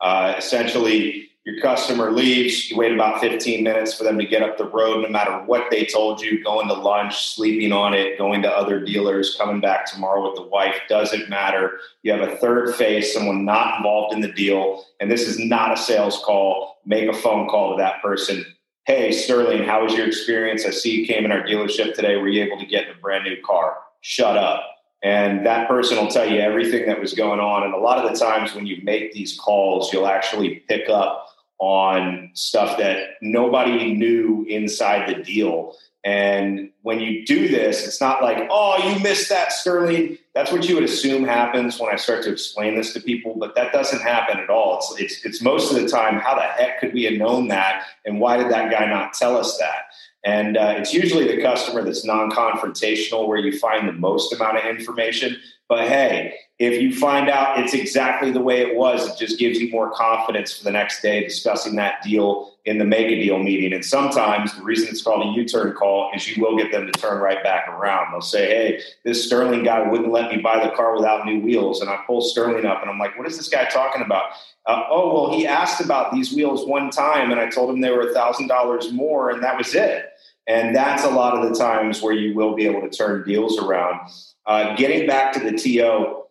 Uh, 0.00 0.34
essentially, 0.38 1.29
your 1.50 1.60
customer 1.60 2.12
leaves, 2.12 2.70
you 2.70 2.76
wait 2.76 2.92
about 2.92 3.20
15 3.20 3.64
minutes 3.64 3.94
for 3.94 4.04
them 4.04 4.18
to 4.18 4.26
get 4.26 4.42
up 4.42 4.56
the 4.56 4.68
road, 4.68 5.02
no 5.02 5.08
matter 5.08 5.32
what 5.46 5.68
they 5.70 5.84
told 5.84 6.20
you, 6.20 6.42
going 6.44 6.68
to 6.68 6.74
lunch, 6.74 7.34
sleeping 7.34 7.72
on 7.72 7.92
it, 7.92 8.18
going 8.18 8.42
to 8.42 8.50
other 8.50 8.84
dealers, 8.84 9.34
coming 9.36 9.60
back 9.60 9.86
tomorrow 9.86 10.28
with 10.28 10.36
the 10.36 10.46
wife, 10.46 10.76
doesn't 10.88 11.28
matter. 11.28 11.80
You 12.02 12.12
have 12.12 12.28
a 12.28 12.36
third 12.36 12.76
face, 12.76 13.12
someone 13.12 13.44
not 13.44 13.78
involved 13.78 14.14
in 14.14 14.20
the 14.20 14.32
deal, 14.32 14.84
and 15.00 15.10
this 15.10 15.26
is 15.26 15.38
not 15.38 15.72
a 15.72 15.76
sales 15.76 16.22
call. 16.24 16.78
Make 16.86 17.08
a 17.08 17.16
phone 17.16 17.48
call 17.48 17.76
to 17.76 17.82
that 17.82 18.00
person. 18.00 18.44
Hey, 18.84 19.10
Sterling, 19.10 19.64
how 19.64 19.82
was 19.82 19.94
your 19.94 20.06
experience? 20.06 20.64
I 20.64 20.70
see 20.70 21.00
you 21.00 21.06
came 21.06 21.24
in 21.24 21.32
our 21.32 21.42
dealership 21.42 21.94
today. 21.94 22.16
Were 22.16 22.28
you 22.28 22.44
able 22.44 22.58
to 22.58 22.66
get 22.66 22.86
in 22.86 22.96
a 22.96 23.00
brand 23.00 23.24
new 23.24 23.36
car? 23.42 23.76
Shut 24.02 24.36
up. 24.36 24.64
And 25.02 25.46
that 25.46 25.66
person 25.66 25.96
will 25.96 26.10
tell 26.10 26.30
you 26.30 26.40
everything 26.40 26.86
that 26.86 27.00
was 27.00 27.14
going 27.14 27.40
on. 27.40 27.62
And 27.62 27.72
a 27.72 27.78
lot 27.78 28.04
of 28.04 28.10
the 28.10 28.18
times 28.18 28.54
when 28.54 28.66
you 28.66 28.80
make 28.82 29.12
these 29.12 29.38
calls, 29.38 29.92
you'll 29.92 30.06
actually 30.06 30.56
pick 30.68 30.90
up 30.90 31.29
on 31.60 32.30
stuff 32.32 32.78
that 32.78 33.10
nobody 33.20 33.94
knew 33.94 34.44
inside 34.48 35.08
the 35.08 35.22
deal. 35.22 35.76
And 36.02 36.70
when 36.80 37.00
you 37.00 37.26
do 37.26 37.48
this, 37.48 37.86
it's 37.86 38.00
not 38.00 38.22
like, 38.22 38.48
oh, 38.50 38.78
you 38.88 38.98
missed 39.00 39.28
that, 39.28 39.52
Sterling. 39.52 40.16
That's 40.34 40.50
what 40.50 40.66
you 40.66 40.74
would 40.74 40.84
assume 40.84 41.24
happens 41.24 41.78
when 41.78 41.92
I 41.92 41.96
start 41.96 42.22
to 42.24 42.32
explain 42.32 42.76
this 42.76 42.94
to 42.94 43.00
people, 43.00 43.34
but 43.38 43.54
that 43.56 43.72
doesn't 43.72 44.00
happen 44.00 44.38
at 44.38 44.48
all. 44.48 44.78
It's, 44.78 44.94
it's, 44.98 45.26
it's 45.26 45.42
most 45.42 45.70
of 45.70 45.80
the 45.80 45.86
time, 45.86 46.18
how 46.18 46.34
the 46.34 46.40
heck 46.40 46.80
could 46.80 46.94
we 46.94 47.04
have 47.04 47.14
known 47.14 47.48
that? 47.48 47.82
And 48.06 48.18
why 48.18 48.38
did 48.38 48.50
that 48.50 48.70
guy 48.70 48.86
not 48.86 49.12
tell 49.12 49.36
us 49.36 49.58
that? 49.58 49.90
And 50.24 50.56
uh, 50.56 50.74
it's 50.78 50.94
usually 50.94 51.26
the 51.26 51.42
customer 51.42 51.84
that's 51.84 52.04
non 52.04 52.30
confrontational 52.30 53.28
where 53.28 53.38
you 53.38 53.58
find 53.58 53.86
the 53.86 53.92
most 53.92 54.32
amount 54.32 54.58
of 54.58 54.64
information. 54.64 55.38
But 55.70 55.86
hey, 55.86 56.34
if 56.58 56.82
you 56.82 56.92
find 56.92 57.30
out 57.30 57.60
it's 57.60 57.74
exactly 57.74 58.32
the 58.32 58.40
way 58.40 58.60
it 58.60 58.74
was, 58.74 59.08
it 59.08 59.16
just 59.16 59.38
gives 59.38 59.60
you 59.60 59.70
more 59.70 59.88
confidence 59.92 60.58
for 60.58 60.64
the 60.64 60.72
next 60.72 61.00
day 61.00 61.22
discussing 61.22 61.76
that 61.76 62.02
deal 62.02 62.56
in 62.64 62.78
the 62.78 62.84
make 62.84 63.06
a 63.06 63.22
deal 63.22 63.38
meeting. 63.38 63.72
And 63.72 63.84
sometimes 63.84 64.52
the 64.56 64.64
reason 64.64 64.88
it's 64.88 65.00
called 65.00 65.24
a 65.24 65.38
U 65.38 65.46
turn 65.46 65.72
call 65.74 66.10
is 66.12 66.26
you 66.26 66.42
will 66.42 66.56
get 66.56 66.72
them 66.72 66.86
to 66.86 66.92
turn 67.00 67.22
right 67.22 67.40
back 67.44 67.68
around. 67.68 68.10
They'll 68.10 68.20
say, 68.20 68.48
Hey, 68.48 68.82
this 69.04 69.24
Sterling 69.24 69.62
guy 69.62 69.88
wouldn't 69.88 70.10
let 70.10 70.32
me 70.32 70.42
buy 70.42 70.62
the 70.62 70.72
car 70.72 70.96
without 70.96 71.24
new 71.24 71.38
wheels. 71.38 71.80
And 71.82 71.88
I 71.88 72.02
pull 72.04 72.20
Sterling 72.20 72.66
up 72.66 72.82
and 72.82 72.90
I'm 72.90 72.98
like, 72.98 73.16
What 73.16 73.28
is 73.28 73.36
this 73.36 73.48
guy 73.48 73.66
talking 73.66 74.02
about? 74.02 74.32
Uh, 74.66 74.82
oh, 74.90 75.14
well, 75.14 75.38
he 75.38 75.46
asked 75.46 75.80
about 75.80 76.12
these 76.12 76.32
wheels 76.34 76.66
one 76.66 76.90
time 76.90 77.30
and 77.30 77.40
I 77.40 77.48
told 77.48 77.70
him 77.70 77.80
they 77.80 77.90
were 77.90 78.10
a 78.10 78.12
$1,000 78.12 78.92
more 78.92 79.30
and 79.30 79.40
that 79.44 79.56
was 79.56 79.72
it. 79.76 80.09
And 80.50 80.74
that's 80.74 81.04
a 81.04 81.10
lot 81.10 81.36
of 81.36 81.48
the 81.48 81.56
times 81.56 82.02
where 82.02 82.12
you 82.12 82.34
will 82.34 82.56
be 82.56 82.66
able 82.66 82.80
to 82.80 82.90
turn 82.90 83.22
deals 83.24 83.56
around. 83.56 84.00
Uh, 84.46 84.74
getting 84.74 85.06
back 85.06 85.32
to 85.34 85.38
the 85.38 85.52
TO, 85.52 86.24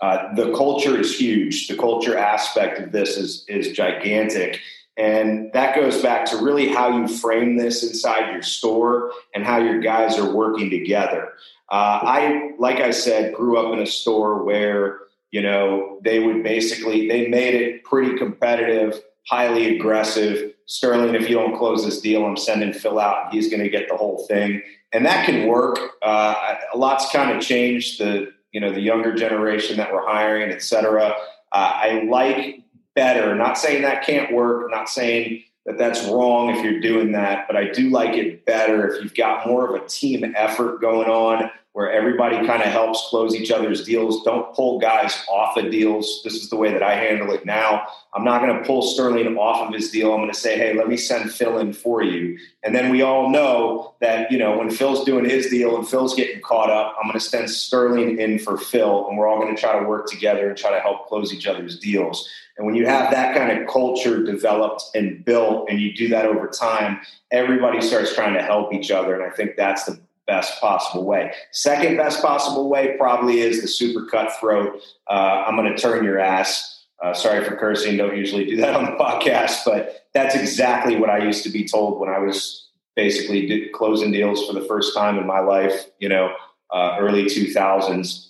uh, 0.00 0.34
the 0.34 0.52
culture 0.52 0.98
is 0.98 1.16
huge. 1.16 1.68
The 1.68 1.76
culture 1.76 2.18
aspect 2.18 2.80
of 2.80 2.90
this 2.90 3.16
is 3.16 3.44
is 3.48 3.70
gigantic, 3.70 4.60
and 4.96 5.52
that 5.52 5.76
goes 5.76 6.02
back 6.02 6.26
to 6.26 6.38
really 6.38 6.66
how 6.68 6.98
you 6.98 7.06
frame 7.06 7.56
this 7.56 7.84
inside 7.84 8.32
your 8.32 8.42
store 8.42 9.12
and 9.32 9.44
how 9.44 9.58
your 9.58 9.78
guys 9.78 10.18
are 10.18 10.34
working 10.34 10.68
together. 10.68 11.32
Uh, 11.70 12.00
I, 12.02 12.50
like 12.58 12.80
I 12.80 12.90
said, 12.90 13.32
grew 13.32 13.58
up 13.58 13.72
in 13.72 13.78
a 13.78 13.86
store 13.86 14.42
where 14.42 14.98
you 15.30 15.40
know 15.40 16.00
they 16.02 16.18
would 16.18 16.42
basically 16.42 17.06
they 17.06 17.28
made 17.28 17.54
it 17.54 17.84
pretty 17.84 18.18
competitive, 18.18 19.00
highly 19.28 19.76
aggressive. 19.76 20.52
Sterling, 20.66 21.14
if 21.14 21.28
you 21.28 21.36
don't 21.36 21.56
close 21.56 21.84
this 21.84 22.00
deal, 22.00 22.24
I'm 22.24 22.36
sending 22.36 22.72
Phil 22.72 22.98
out. 22.98 23.32
He's 23.32 23.48
going 23.48 23.62
to 23.62 23.68
get 23.68 23.88
the 23.88 23.96
whole 23.96 24.26
thing, 24.26 24.62
and 24.92 25.06
that 25.06 25.24
can 25.24 25.46
work. 25.46 25.78
Uh, 26.02 26.54
a 26.74 26.76
lot's 26.76 27.10
kind 27.10 27.36
of 27.36 27.42
changed. 27.42 28.00
The 28.00 28.32
you 28.52 28.60
know 28.60 28.72
the 28.72 28.80
younger 28.80 29.14
generation 29.14 29.76
that 29.76 29.92
we're 29.92 30.06
hiring, 30.06 30.50
et 30.50 30.62
cetera. 30.62 31.14
Uh, 31.52 31.72
I 31.74 32.02
like 32.10 32.64
better. 32.94 33.34
Not 33.34 33.58
saying 33.58 33.82
that 33.82 34.04
can't 34.04 34.32
work. 34.32 34.70
Not 34.70 34.88
saying 34.88 35.44
that 35.66 35.78
that's 35.78 36.04
wrong 36.06 36.50
if 36.50 36.64
you're 36.64 36.80
doing 36.80 37.12
that, 37.12 37.46
but 37.46 37.56
I 37.56 37.68
do 37.70 37.90
like 37.90 38.16
it 38.16 38.44
better 38.44 38.88
if 38.88 39.02
you've 39.02 39.14
got 39.14 39.46
more 39.46 39.68
of 39.68 39.80
a 39.80 39.86
team 39.86 40.34
effort 40.36 40.80
going 40.80 41.08
on 41.08 41.50
where 41.76 41.92
everybody 41.92 42.36
kind 42.46 42.62
of 42.62 42.68
helps 42.68 43.06
close 43.10 43.34
each 43.34 43.50
other's 43.50 43.84
deals. 43.84 44.24
Don't 44.24 44.54
pull 44.54 44.78
guys 44.78 45.22
off 45.30 45.58
of 45.58 45.70
deals. 45.70 46.22
This 46.24 46.32
is 46.32 46.48
the 46.48 46.56
way 46.56 46.72
that 46.72 46.82
I 46.82 46.94
handle 46.94 47.30
it 47.32 47.44
now. 47.44 47.86
I'm 48.14 48.24
not 48.24 48.40
going 48.40 48.56
to 48.56 48.66
pull 48.66 48.80
Sterling 48.80 49.36
off 49.36 49.68
of 49.68 49.74
his 49.74 49.90
deal. 49.90 50.14
I'm 50.14 50.20
going 50.20 50.32
to 50.32 50.40
say, 50.40 50.56
hey, 50.56 50.72
let 50.72 50.88
me 50.88 50.96
send 50.96 51.30
Phil 51.30 51.58
in 51.58 51.74
for 51.74 52.02
you. 52.02 52.38
And 52.62 52.74
then 52.74 52.90
we 52.90 53.02
all 53.02 53.28
know 53.28 53.94
that, 54.00 54.32
you 54.32 54.38
know, 54.38 54.56
when 54.56 54.70
Phil's 54.70 55.04
doing 55.04 55.26
his 55.26 55.50
deal 55.50 55.76
and 55.76 55.86
Phil's 55.86 56.14
getting 56.14 56.40
caught 56.40 56.70
up, 56.70 56.96
I'm 56.98 57.10
going 57.10 57.20
to 57.20 57.26
send 57.28 57.50
Sterling 57.50 58.18
in 58.18 58.38
for 58.38 58.56
Phil. 58.56 59.06
And 59.06 59.18
we're 59.18 59.28
all 59.28 59.38
going 59.38 59.54
to 59.54 59.60
try 59.60 59.78
to 59.78 59.84
work 59.84 60.08
together 60.08 60.48
and 60.48 60.56
try 60.56 60.70
to 60.70 60.80
help 60.80 61.08
close 61.08 61.30
each 61.30 61.46
other's 61.46 61.78
deals. 61.78 62.26
And 62.56 62.64
when 62.64 62.74
you 62.74 62.86
have 62.86 63.10
that 63.10 63.36
kind 63.36 63.60
of 63.60 63.68
culture 63.68 64.24
developed 64.24 64.82
and 64.94 65.22
built, 65.26 65.68
and 65.68 65.78
you 65.78 65.92
do 65.92 66.08
that 66.08 66.24
over 66.24 66.46
time, 66.46 67.02
everybody 67.30 67.82
starts 67.82 68.14
trying 68.14 68.32
to 68.32 68.42
help 68.42 68.72
each 68.72 68.90
other. 68.90 69.14
And 69.14 69.22
I 69.22 69.28
think 69.28 69.56
that's 69.56 69.84
the 69.84 70.00
best 70.26 70.60
possible 70.60 71.04
way. 71.04 71.32
Second 71.52 71.96
best 71.96 72.22
possible 72.22 72.68
way 72.68 72.96
probably 72.98 73.40
is 73.40 73.62
the 73.62 73.68
super 73.68 74.06
cutthroat. 74.06 74.80
Uh, 75.08 75.44
I'm 75.46 75.56
going 75.56 75.74
to 75.74 75.80
turn 75.80 76.04
your 76.04 76.18
ass. 76.18 76.84
Uh, 77.02 77.12
sorry 77.12 77.44
for 77.44 77.56
cursing. 77.56 77.96
Don't 77.96 78.16
usually 78.16 78.46
do 78.46 78.56
that 78.56 78.74
on 78.74 78.84
the 78.84 78.92
podcast, 78.92 79.64
but 79.64 80.06
that's 80.14 80.34
exactly 80.34 80.96
what 80.96 81.10
I 81.10 81.18
used 81.18 81.42
to 81.44 81.50
be 81.50 81.66
told 81.66 82.00
when 82.00 82.08
I 82.08 82.18
was 82.18 82.68
basically 82.94 83.68
closing 83.74 84.10
deals 84.10 84.46
for 84.46 84.54
the 84.54 84.62
first 84.62 84.94
time 84.94 85.18
in 85.18 85.26
my 85.26 85.40
life. 85.40 85.86
You 85.98 86.08
know, 86.08 86.34
uh, 86.70 86.96
early 86.98 87.24
2000s. 87.24 88.22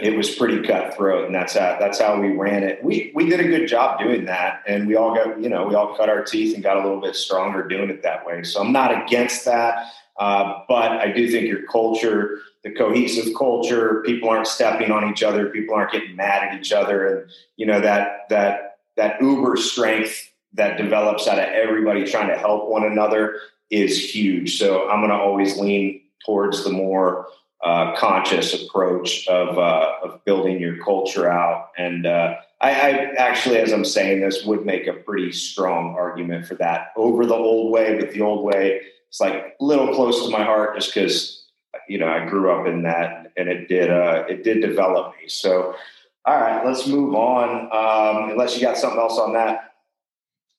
It 0.00 0.16
was 0.16 0.34
pretty 0.34 0.60
cutthroat, 0.66 1.26
and 1.26 1.32
that's 1.32 1.54
how 1.54 1.76
that's 1.78 2.00
how 2.00 2.20
we 2.20 2.30
ran 2.30 2.64
it. 2.64 2.82
We 2.82 3.12
we 3.14 3.28
did 3.28 3.38
a 3.38 3.44
good 3.44 3.68
job 3.68 4.00
doing 4.00 4.24
that, 4.24 4.64
and 4.66 4.88
we 4.88 4.96
all 4.96 5.14
got 5.14 5.40
you 5.40 5.48
know 5.48 5.68
we 5.68 5.76
all 5.76 5.96
cut 5.96 6.08
our 6.08 6.24
teeth 6.24 6.52
and 6.52 6.64
got 6.64 6.78
a 6.78 6.82
little 6.82 7.00
bit 7.00 7.14
stronger 7.14 7.62
doing 7.68 7.90
it 7.90 8.02
that 8.02 8.26
way. 8.26 8.42
So 8.42 8.60
I'm 8.60 8.72
not 8.72 9.04
against 9.04 9.44
that. 9.44 9.92
Uh, 10.18 10.60
but 10.68 10.92
I 10.92 11.10
do 11.10 11.28
think 11.28 11.46
your 11.46 11.66
culture, 11.66 12.38
the 12.62 12.70
cohesive 12.70 13.34
culture, 13.36 14.02
people 14.06 14.28
aren't 14.28 14.46
stepping 14.46 14.90
on 14.90 15.10
each 15.10 15.22
other, 15.22 15.46
people 15.50 15.74
aren't 15.74 15.92
getting 15.92 16.14
mad 16.14 16.48
at 16.48 16.58
each 16.58 16.72
other, 16.72 17.06
and 17.06 17.30
you 17.56 17.66
know 17.66 17.80
that 17.80 18.28
that 18.30 18.78
that 18.96 19.20
uber 19.20 19.56
strength 19.56 20.30
that 20.52 20.78
develops 20.78 21.26
out 21.26 21.38
of 21.38 21.46
everybody 21.46 22.04
trying 22.04 22.28
to 22.28 22.38
help 22.38 22.68
one 22.68 22.84
another 22.84 23.38
is 23.70 24.14
huge. 24.14 24.56
So 24.58 24.88
I'm 24.88 25.00
going 25.00 25.10
to 25.10 25.16
always 25.16 25.58
lean 25.58 26.00
towards 26.24 26.62
the 26.62 26.70
more 26.70 27.26
uh, 27.64 27.96
conscious 27.96 28.62
approach 28.62 29.26
of 29.26 29.58
uh, 29.58 29.94
of 30.02 30.24
building 30.24 30.60
your 30.60 30.82
culture 30.84 31.28
out. 31.28 31.70
And 31.76 32.06
uh, 32.06 32.36
I, 32.60 32.70
I, 32.70 32.90
actually, 33.16 33.56
as 33.58 33.72
I'm 33.72 33.84
saying 33.84 34.20
this, 34.20 34.44
would 34.44 34.64
make 34.64 34.86
a 34.86 34.92
pretty 34.92 35.32
strong 35.32 35.94
argument 35.98 36.46
for 36.46 36.54
that 36.56 36.92
over 36.94 37.26
the 37.26 37.34
old 37.34 37.72
way. 37.72 37.98
But 37.98 38.12
the 38.12 38.20
old 38.20 38.44
way 38.44 38.82
it's 39.14 39.20
like 39.20 39.56
a 39.60 39.64
little 39.64 39.94
close 39.94 40.24
to 40.24 40.30
my 40.32 40.42
heart 40.42 40.74
just 40.74 40.92
because 40.92 41.44
you 41.88 41.98
know 41.98 42.08
I 42.08 42.26
grew 42.26 42.50
up 42.50 42.66
in 42.66 42.82
that 42.82 43.30
and 43.36 43.48
it 43.48 43.68
did 43.68 43.88
uh, 43.88 44.24
it 44.28 44.42
did 44.42 44.60
develop 44.60 45.14
me. 45.22 45.28
So 45.28 45.76
all 46.24 46.40
right, 46.40 46.66
let's 46.66 46.88
move 46.88 47.14
on. 47.14 47.70
Um, 47.70 48.30
unless 48.30 48.56
you 48.56 48.60
got 48.60 48.76
something 48.76 48.98
else 48.98 49.16
on 49.20 49.32
that. 49.34 49.74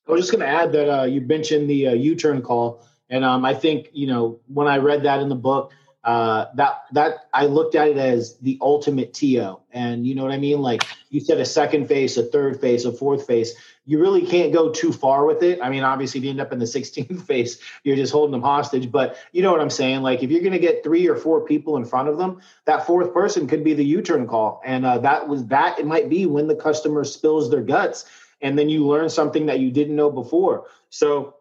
I 0.08 0.12
was 0.12 0.22
just 0.22 0.32
going 0.32 0.40
to 0.40 0.48
add 0.48 0.72
that 0.72 1.00
uh, 1.00 1.04
you 1.04 1.20
mentioned 1.20 1.68
the 1.68 1.88
uh, 1.88 1.92
U-turn 1.92 2.40
call, 2.40 2.82
and 3.10 3.26
um, 3.26 3.44
I 3.44 3.52
think 3.52 3.90
you 3.92 4.06
know 4.06 4.40
when 4.46 4.68
I 4.68 4.78
read 4.78 5.02
that 5.02 5.20
in 5.20 5.28
the 5.28 5.34
book, 5.34 5.72
uh, 6.06 6.46
that 6.54 6.84
that 6.92 7.26
I 7.34 7.46
looked 7.46 7.74
at 7.74 7.88
it 7.88 7.96
as 7.96 8.36
the 8.36 8.56
ultimate 8.60 9.12
TO, 9.12 9.58
and 9.72 10.06
you 10.06 10.14
know 10.14 10.22
what 10.22 10.30
I 10.30 10.38
mean. 10.38 10.60
Like 10.62 10.86
you 11.10 11.18
said, 11.18 11.40
a 11.40 11.44
second 11.44 11.88
face, 11.88 12.16
a 12.16 12.22
third 12.22 12.60
face, 12.60 12.84
a 12.84 12.92
fourth 12.92 13.26
face. 13.26 13.54
You 13.86 14.00
really 14.00 14.24
can't 14.24 14.52
go 14.52 14.70
too 14.70 14.92
far 14.92 15.26
with 15.26 15.42
it. 15.42 15.58
I 15.60 15.68
mean, 15.68 15.82
obviously, 15.82 16.18
if 16.18 16.24
you 16.24 16.30
end 16.30 16.40
up 16.40 16.52
in 16.52 16.60
the 16.60 16.64
16th 16.76 17.22
face, 17.22 17.58
you're 17.82 17.96
just 17.96 18.12
holding 18.12 18.30
them 18.30 18.42
hostage. 18.42 18.92
But 18.92 19.16
you 19.32 19.42
know 19.42 19.50
what 19.50 19.60
I'm 19.60 19.68
saying. 19.68 20.02
Like 20.02 20.22
if 20.22 20.30
you're 20.30 20.42
going 20.42 20.52
to 20.52 20.60
get 20.60 20.84
three 20.84 21.08
or 21.08 21.16
four 21.16 21.44
people 21.44 21.76
in 21.76 21.84
front 21.84 22.08
of 22.08 22.18
them, 22.18 22.40
that 22.66 22.86
fourth 22.86 23.12
person 23.12 23.48
could 23.48 23.64
be 23.64 23.74
the 23.74 23.84
U-turn 23.84 24.28
call, 24.28 24.62
and 24.64 24.86
uh, 24.86 24.98
that 24.98 25.26
was 25.26 25.44
that. 25.46 25.80
It 25.80 25.86
might 25.86 26.08
be 26.08 26.24
when 26.24 26.46
the 26.46 26.54
customer 26.54 27.02
spills 27.02 27.50
their 27.50 27.62
guts, 27.62 28.04
and 28.40 28.56
then 28.56 28.68
you 28.68 28.86
learn 28.86 29.08
something 29.08 29.46
that 29.46 29.58
you 29.58 29.72
didn't 29.72 29.96
know 29.96 30.12
before. 30.12 30.66
So 30.88 31.34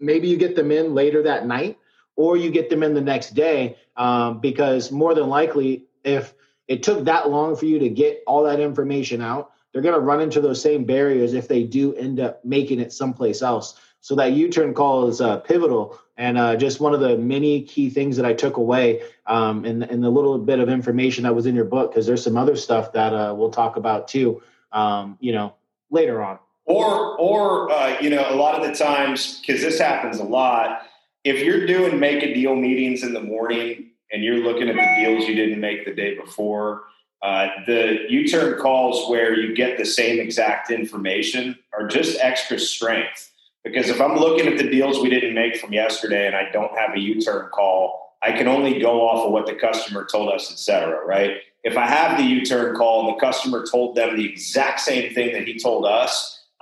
maybe 0.00 0.26
you 0.26 0.36
get 0.36 0.56
them 0.56 0.72
in 0.72 0.96
later 0.96 1.22
that 1.22 1.46
night 1.46 1.78
or 2.18 2.36
you 2.36 2.50
get 2.50 2.68
them 2.68 2.82
in 2.82 2.92
the 2.92 3.00
next 3.00 3.30
day 3.30 3.76
um, 3.96 4.40
because 4.40 4.90
more 4.90 5.14
than 5.14 5.28
likely 5.28 5.86
if 6.04 6.34
it 6.66 6.82
took 6.82 7.04
that 7.04 7.30
long 7.30 7.56
for 7.56 7.64
you 7.64 7.78
to 7.78 7.88
get 7.88 8.22
all 8.26 8.42
that 8.42 8.60
information 8.60 9.22
out 9.22 9.52
they're 9.72 9.82
going 9.82 9.94
to 9.94 10.00
run 10.00 10.20
into 10.20 10.40
those 10.40 10.60
same 10.60 10.84
barriers 10.84 11.34
if 11.34 11.46
they 11.46 11.62
do 11.62 11.94
end 11.94 12.20
up 12.20 12.44
making 12.44 12.80
it 12.80 12.92
someplace 12.92 13.42
else. 13.42 13.78
So 14.00 14.14
that 14.16 14.32
u-turn 14.32 14.74
call 14.74 15.08
is 15.08 15.20
uh, 15.20 15.38
pivotal 15.38 15.98
and 16.16 16.38
uh, 16.38 16.56
just 16.56 16.80
one 16.80 16.94
of 16.94 17.00
the 17.00 17.16
many 17.16 17.62
key 17.62 17.90
things 17.90 18.16
that 18.16 18.26
i 18.26 18.32
took 18.32 18.56
away 18.56 19.02
um, 19.26 19.64
in 19.64 20.00
the 20.00 20.10
little 20.10 20.38
bit 20.38 20.58
of 20.58 20.68
information 20.68 21.24
that 21.24 21.34
was 21.34 21.46
in 21.46 21.54
your 21.54 21.64
book 21.64 21.92
because 21.92 22.06
there's 22.06 22.22
some 22.22 22.36
other 22.36 22.56
stuff 22.56 22.92
that 22.92 23.12
uh, 23.12 23.34
we'll 23.36 23.50
talk 23.50 23.76
about 23.76 24.08
too 24.08 24.42
um, 24.72 25.16
you 25.20 25.32
know 25.32 25.54
later 25.90 26.22
on. 26.22 26.38
Or 26.64 27.16
or 27.18 27.70
uh, 27.70 28.00
you 28.00 28.10
know 28.10 28.24
a 28.28 28.34
lot 28.34 28.60
of 28.60 28.66
the 28.66 28.74
times 28.74 29.40
because 29.40 29.60
this 29.60 29.78
happens 29.78 30.18
a 30.18 30.24
lot 30.24 30.87
if 31.28 31.44
you're 31.44 31.66
doing 31.66 31.98
make 31.98 32.22
a 32.22 32.34
deal 32.34 32.54
meetings 32.54 33.02
in 33.02 33.12
the 33.12 33.22
morning 33.34 33.90
and 34.10 34.24
you're 34.24 34.42
looking 34.48 34.68
at 34.68 34.76
the 34.76 34.88
deals 35.00 35.28
you 35.28 35.34
didn't 35.34 35.60
make 35.60 35.84
the 35.84 35.94
day 35.94 36.14
before, 36.24 36.68
Uh, 37.20 37.48
the 37.66 38.06
U-turn 38.08 38.50
calls 38.60 39.10
where 39.10 39.30
you 39.40 39.52
get 39.62 39.76
the 39.76 39.84
same 39.84 40.16
exact 40.26 40.70
information 40.70 41.58
are 41.76 41.88
just 41.88 42.16
extra 42.30 42.56
strength. 42.74 43.20
Because 43.64 43.88
if 43.94 44.00
I'm 44.00 44.16
looking 44.24 44.46
at 44.46 44.56
the 44.56 44.70
deals 44.76 44.94
we 45.02 45.10
didn't 45.10 45.34
make 45.34 45.56
from 45.60 45.72
yesterday 45.72 46.28
and 46.28 46.36
I 46.36 46.44
don't 46.56 46.74
have 46.78 46.94
a 46.94 47.00
U-turn 47.00 47.44
call, 47.58 47.80
I 48.22 48.30
can 48.38 48.46
only 48.46 48.78
go 48.78 48.92
off 49.08 49.26
of 49.26 49.32
what 49.32 49.46
the 49.46 49.56
customer 49.66 50.02
told 50.04 50.28
us, 50.36 50.44
et 50.52 50.60
cetera, 50.66 51.04
right? 51.14 51.32
If 51.64 51.76
I 51.76 51.86
have 51.98 52.18
the 52.18 52.28
U-turn 52.36 52.76
call 52.76 52.96
and 53.00 53.08
the 53.16 53.20
customer 53.28 53.66
told 53.66 53.96
them 53.96 54.10
the 54.14 54.28
exact 54.32 54.78
same 54.90 55.12
thing 55.12 55.32
that 55.32 55.44
he 55.48 55.58
told 55.58 55.82
us, 56.00 56.12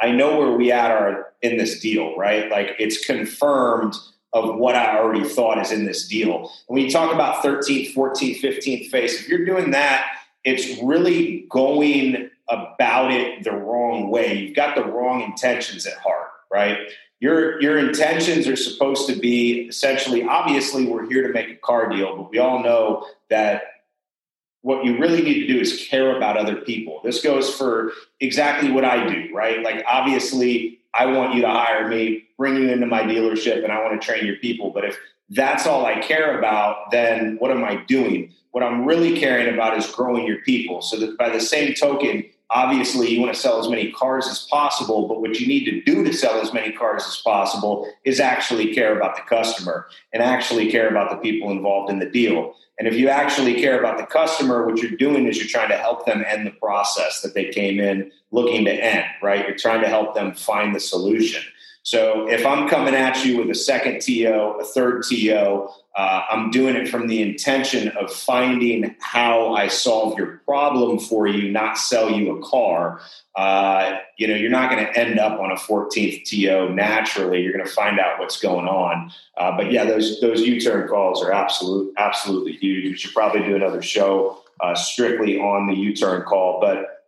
I 0.00 0.08
know 0.18 0.30
where 0.38 0.52
we 0.60 0.72
at 0.72 0.90
are 0.90 1.34
in 1.42 1.58
this 1.58 1.80
deal, 1.80 2.16
right? 2.16 2.50
Like 2.56 2.68
it's 2.78 2.98
confirmed 3.04 3.94
of 4.36 4.56
what 4.56 4.74
I 4.74 4.98
already 4.98 5.24
thought 5.24 5.58
is 5.58 5.72
in 5.72 5.86
this 5.86 6.06
deal. 6.06 6.52
When 6.66 6.82
you 6.82 6.90
talk 6.90 7.12
about 7.12 7.42
13th, 7.42 7.94
14th, 7.94 8.40
15th 8.40 8.90
face, 8.90 9.20
if 9.20 9.28
you're 9.28 9.46
doing 9.46 9.70
that, 9.70 10.06
it's 10.44 10.80
really 10.82 11.46
going 11.50 12.30
about 12.48 13.10
it 13.12 13.42
the 13.42 13.52
wrong 13.52 14.10
way. 14.10 14.38
You've 14.38 14.56
got 14.56 14.76
the 14.76 14.84
wrong 14.84 15.22
intentions 15.22 15.86
at 15.86 15.96
heart, 15.98 16.28
right? 16.52 16.78
Your 17.18 17.60
your 17.62 17.78
intentions 17.78 18.46
are 18.46 18.56
supposed 18.56 19.08
to 19.08 19.16
be 19.18 19.62
essentially 19.68 20.22
obviously 20.22 20.84
we're 20.84 21.08
here 21.08 21.26
to 21.26 21.32
make 21.32 21.48
a 21.48 21.56
car 21.56 21.88
deal, 21.88 22.14
but 22.14 22.30
we 22.30 22.38
all 22.38 22.62
know 22.62 23.06
that 23.30 23.62
what 24.60 24.84
you 24.84 24.98
really 24.98 25.22
need 25.22 25.46
to 25.46 25.46
do 25.46 25.58
is 25.58 25.86
care 25.88 26.14
about 26.16 26.36
other 26.36 26.56
people. 26.56 27.00
This 27.02 27.22
goes 27.22 27.52
for 27.54 27.92
exactly 28.20 28.70
what 28.70 28.84
I 28.84 29.08
do, 29.08 29.34
right? 29.34 29.62
Like 29.62 29.82
obviously 29.88 30.80
I 30.92 31.06
want 31.06 31.34
you 31.34 31.40
to 31.42 31.48
hire 31.48 31.88
me, 31.88 32.25
bring 32.36 32.56
you 32.56 32.68
into 32.70 32.86
my 32.86 33.02
dealership 33.02 33.62
and 33.62 33.72
I 33.72 33.82
want 33.82 34.00
to 34.00 34.06
train 34.06 34.26
your 34.26 34.36
people, 34.36 34.70
but 34.70 34.84
if 34.84 34.98
that's 35.30 35.66
all 35.66 35.86
I 35.86 36.00
care 36.00 36.38
about, 36.38 36.90
then 36.90 37.36
what 37.38 37.50
am 37.50 37.64
I 37.64 37.76
doing? 37.86 38.32
What 38.52 38.62
I'm 38.62 38.84
really 38.84 39.18
caring 39.18 39.52
about 39.52 39.76
is 39.76 39.90
growing 39.90 40.26
your 40.26 40.40
people. 40.42 40.80
So 40.82 40.98
that 41.00 41.18
by 41.18 41.30
the 41.30 41.40
same 41.40 41.74
token, 41.74 42.24
obviously 42.50 43.10
you 43.10 43.20
want 43.20 43.34
to 43.34 43.40
sell 43.40 43.58
as 43.58 43.68
many 43.68 43.90
cars 43.90 44.26
as 44.28 44.46
possible, 44.50 45.08
but 45.08 45.20
what 45.20 45.40
you 45.40 45.46
need 45.46 45.64
to 45.64 45.82
do 45.82 46.04
to 46.04 46.12
sell 46.12 46.40
as 46.40 46.52
many 46.52 46.72
cars 46.72 47.04
as 47.04 47.16
possible 47.16 47.90
is 48.04 48.20
actually 48.20 48.72
care 48.72 48.96
about 48.96 49.16
the 49.16 49.22
customer 49.22 49.88
and 50.12 50.22
actually 50.22 50.70
care 50.70 50.88
about 50.88 51.10
the 51.10 51.16
people 51.16 51.50
involved 51.50 51.90
in 51.90 51.98
the 51.98 52.08
deal. 52.08 52.54
And 52.78 52.86
if 52.86 52.94
you 52.94 53.08
actually 53.08 53.54
care 53.54 53.78
about 53.78 53.98
the 53.98 54.06
customer, 54.06 54.66
what 54.66 54.82
you're 54.82 54.90
doing 54.92 55.26
is 55.26 55.38
you're 55.38 55.48
trying 55.48 55.70
to 55.70 55.78
help 55.78 56.04
them 56.04 56.24
end 56.26 56.46
the 56.46 56.50
process 56.52 57.22
that 57.22 57.34
they 57.34 57.46
came 57.46 57.80
in 57.80 58.12
looking 58.30 58.64
to 58.66 58.72
end, 58.72 59.06
right? 59.22 59.46
You're 59.46 59.56
trying 59.56 59.80
to 59.80 59.88
help 59.88 60.14
them 60.14 60.34
find 60.34 60.74
the 60.74 60.80
solution. 60.80 61.42
So 61.86 62.28
if 62.28 62.44
I'm 62.44 62.68
coming 62.68 62.96
at 62.96 63.24
you 63.24 63.36
with 63.36 63.48
a 63.48 63.54
second 63.54 64.00
TO, 64.00 64.56
a 64.60 64.64
third 64.64 65.04
TO, 65.08 65.68
uh, 65.96 66.22
I'm 66.28 66.50
doing 66.50 66.74
it 66.74 66.88
from 66.88 67.06
the 67.06 67.22
intention 67.22 67.90
of 67.96 68.12
finding 68.12 68.96
how 68.98 69.54
I 69.54 69.68
solve 69.68 70.18
your 70.18 70.38
problem 70.44 70.98
for 70.98 71.28
you, 71.28 71.48
not 71.48 71.78
sell 71.78 72.10
you 72.10 72.36
a 72.36 72.42
car. 72.44 73.00
Uh, 73.36 73.98
you 74.18 74.26
know, 74.26 74.34
you're 74.34 74.50
not 74.50 74.68
going 74.68 74.84
to 74.84 74.98
end 74.98 75.20
up 75.20 75.38
on 75.38 75.52
a 75.52 75.54
14th 75.54 76.24
TO 76.24 76.74
naturally. 76.74 77.40
You're 77.40 77.52
going 77.52 77.64
to 77.64 77.70
find 77.70 78.00
out 78.00 78.18
what's 78.18 78.40
going 78.40 78.66
on. 78.66 79.12
Uh, 79.36 79.56
but 79.56 79.70
yeah, 79.70 79.84
those 79.84 80.20
those 80.20 80.40
U-turn 80.40 80.88
calls 80.88 81.22
are 81.22 81.30
absolute 81.30 81.94
absolutely 81.98 82.54
huge. 82.54 82.84
We 82.84 82.96
should 82.96 83.14
probably 83.14 83.44
do 83.44 83.54
another 83.54 83.80
show 83.80 84.42
uh, 84.60 84.74
strictly 84.74 85.38
on 85.38 85.68
the 85.68 85.74
U-turn 85.74 86.22
call. 86.22 86.58
But 86.60 87.06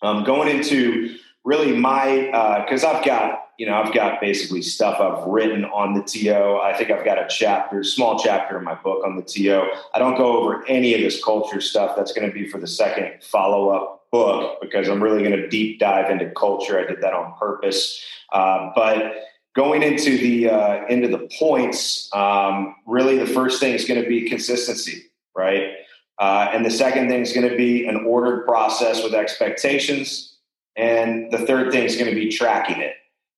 um, 0.00 0.24
going 0.24 0.48
into 0.48 1.14
really 1.44 1.76
my 1.76 2.62
because 2.64 2.84
uh, 2.84 2.92
I've 2.92 3.04
got 3.04 3.43
you 3.58 3.66
know, 3.66 3.74
I've 3.74 3.94
got 3.94 4.20
basically 4.20 4.62
stuff 4.62 5.00
I've 5.00 5.26
written 5.26 5.64
on 5.64 5.94
the 5.94 6.02
TO. 6.02 6.60
I 6.62 6.74
think 6.76 6.90
I've 6.90 7.04
got 7.04 7.18
a 7.18 7.26
chapter, 7.28 7.84
small 7.84 8.18
chapter 8.18 8.58
in 8.58 8.64
my 8.64 8.74
book 8.74 9.04
on 9.04 9.16
the 9.16 9.22
TO. 9.22 9.68
I 9.94 9.98
don't 9.98 10.16
go 10.16 10.38
over 10.38 10.66
any 10.66 10.94
of 10.94 11.00
this 11.00 11.22
culture 11.22 11.60
stuff. 11.60 11.94
That's 11.96 12.12
going 12.12 12.28
to 12.28 12.34
be 12.34 12.48
for 12.48 12.58
the 12.58 12.66
second 12.66 13.22
follow 13.22 13.70
up 13.70 14.10
book 14.10 14.60
because 14.60 14.88
I'm 14.88 15.02
really 15.02 15.22
going 15.22 15.36
to 15.36 15.48
deep 15.48 15.78
dive 15.78 16.10
into 16.10 16.30
culture. 16.30 16.78
I 16.78 16.84
did 16.84 17.00
that 17.02 17.14
on 17.14 17.34
purpose. 17.38 18.02
Uh, 18.32 18.70
but 18.74 19.14
going 19.54 19.82
into 19.82 20.18
the 20.18 20.50
uh, 20.50 20.86
into 20.86 21.08
the 21.08 21.28
points, 21.38 22.10
um, 22.14 22.74
really 22.86 23.18
the 23.18 23.26
first 23.26 23.60
thing 23.60 23.74
is 23.74 23.84
going 23.84 24.02
to 24.02 24.08
be 24.08 24.28
consistency, 24.28 25.04
right? 25.36 25.72
Uh, 26.18 26.48
and 26.52 26.64
the 26.64 26.70
second 26.70 27.08
thing 27.08 27.22
is 27.22 27.32
going 27.32 27.48
to 27.48 27.56
be 27.56 27.86
an 27.86 28.04
ordered 28.04 28.46
process 28.46 29.02
with 29.02 29.14
expectations. 29.14 30.36
And 30.76 31.32
the 31.32 31.38
third 31.38 31.72
thing 31.72 31.84
is 31.84 31.96
going 31.96 32.08
to 32.08 32.14
be 32.14 32.30
tracking 32.30 32.80
it 32.80 32.94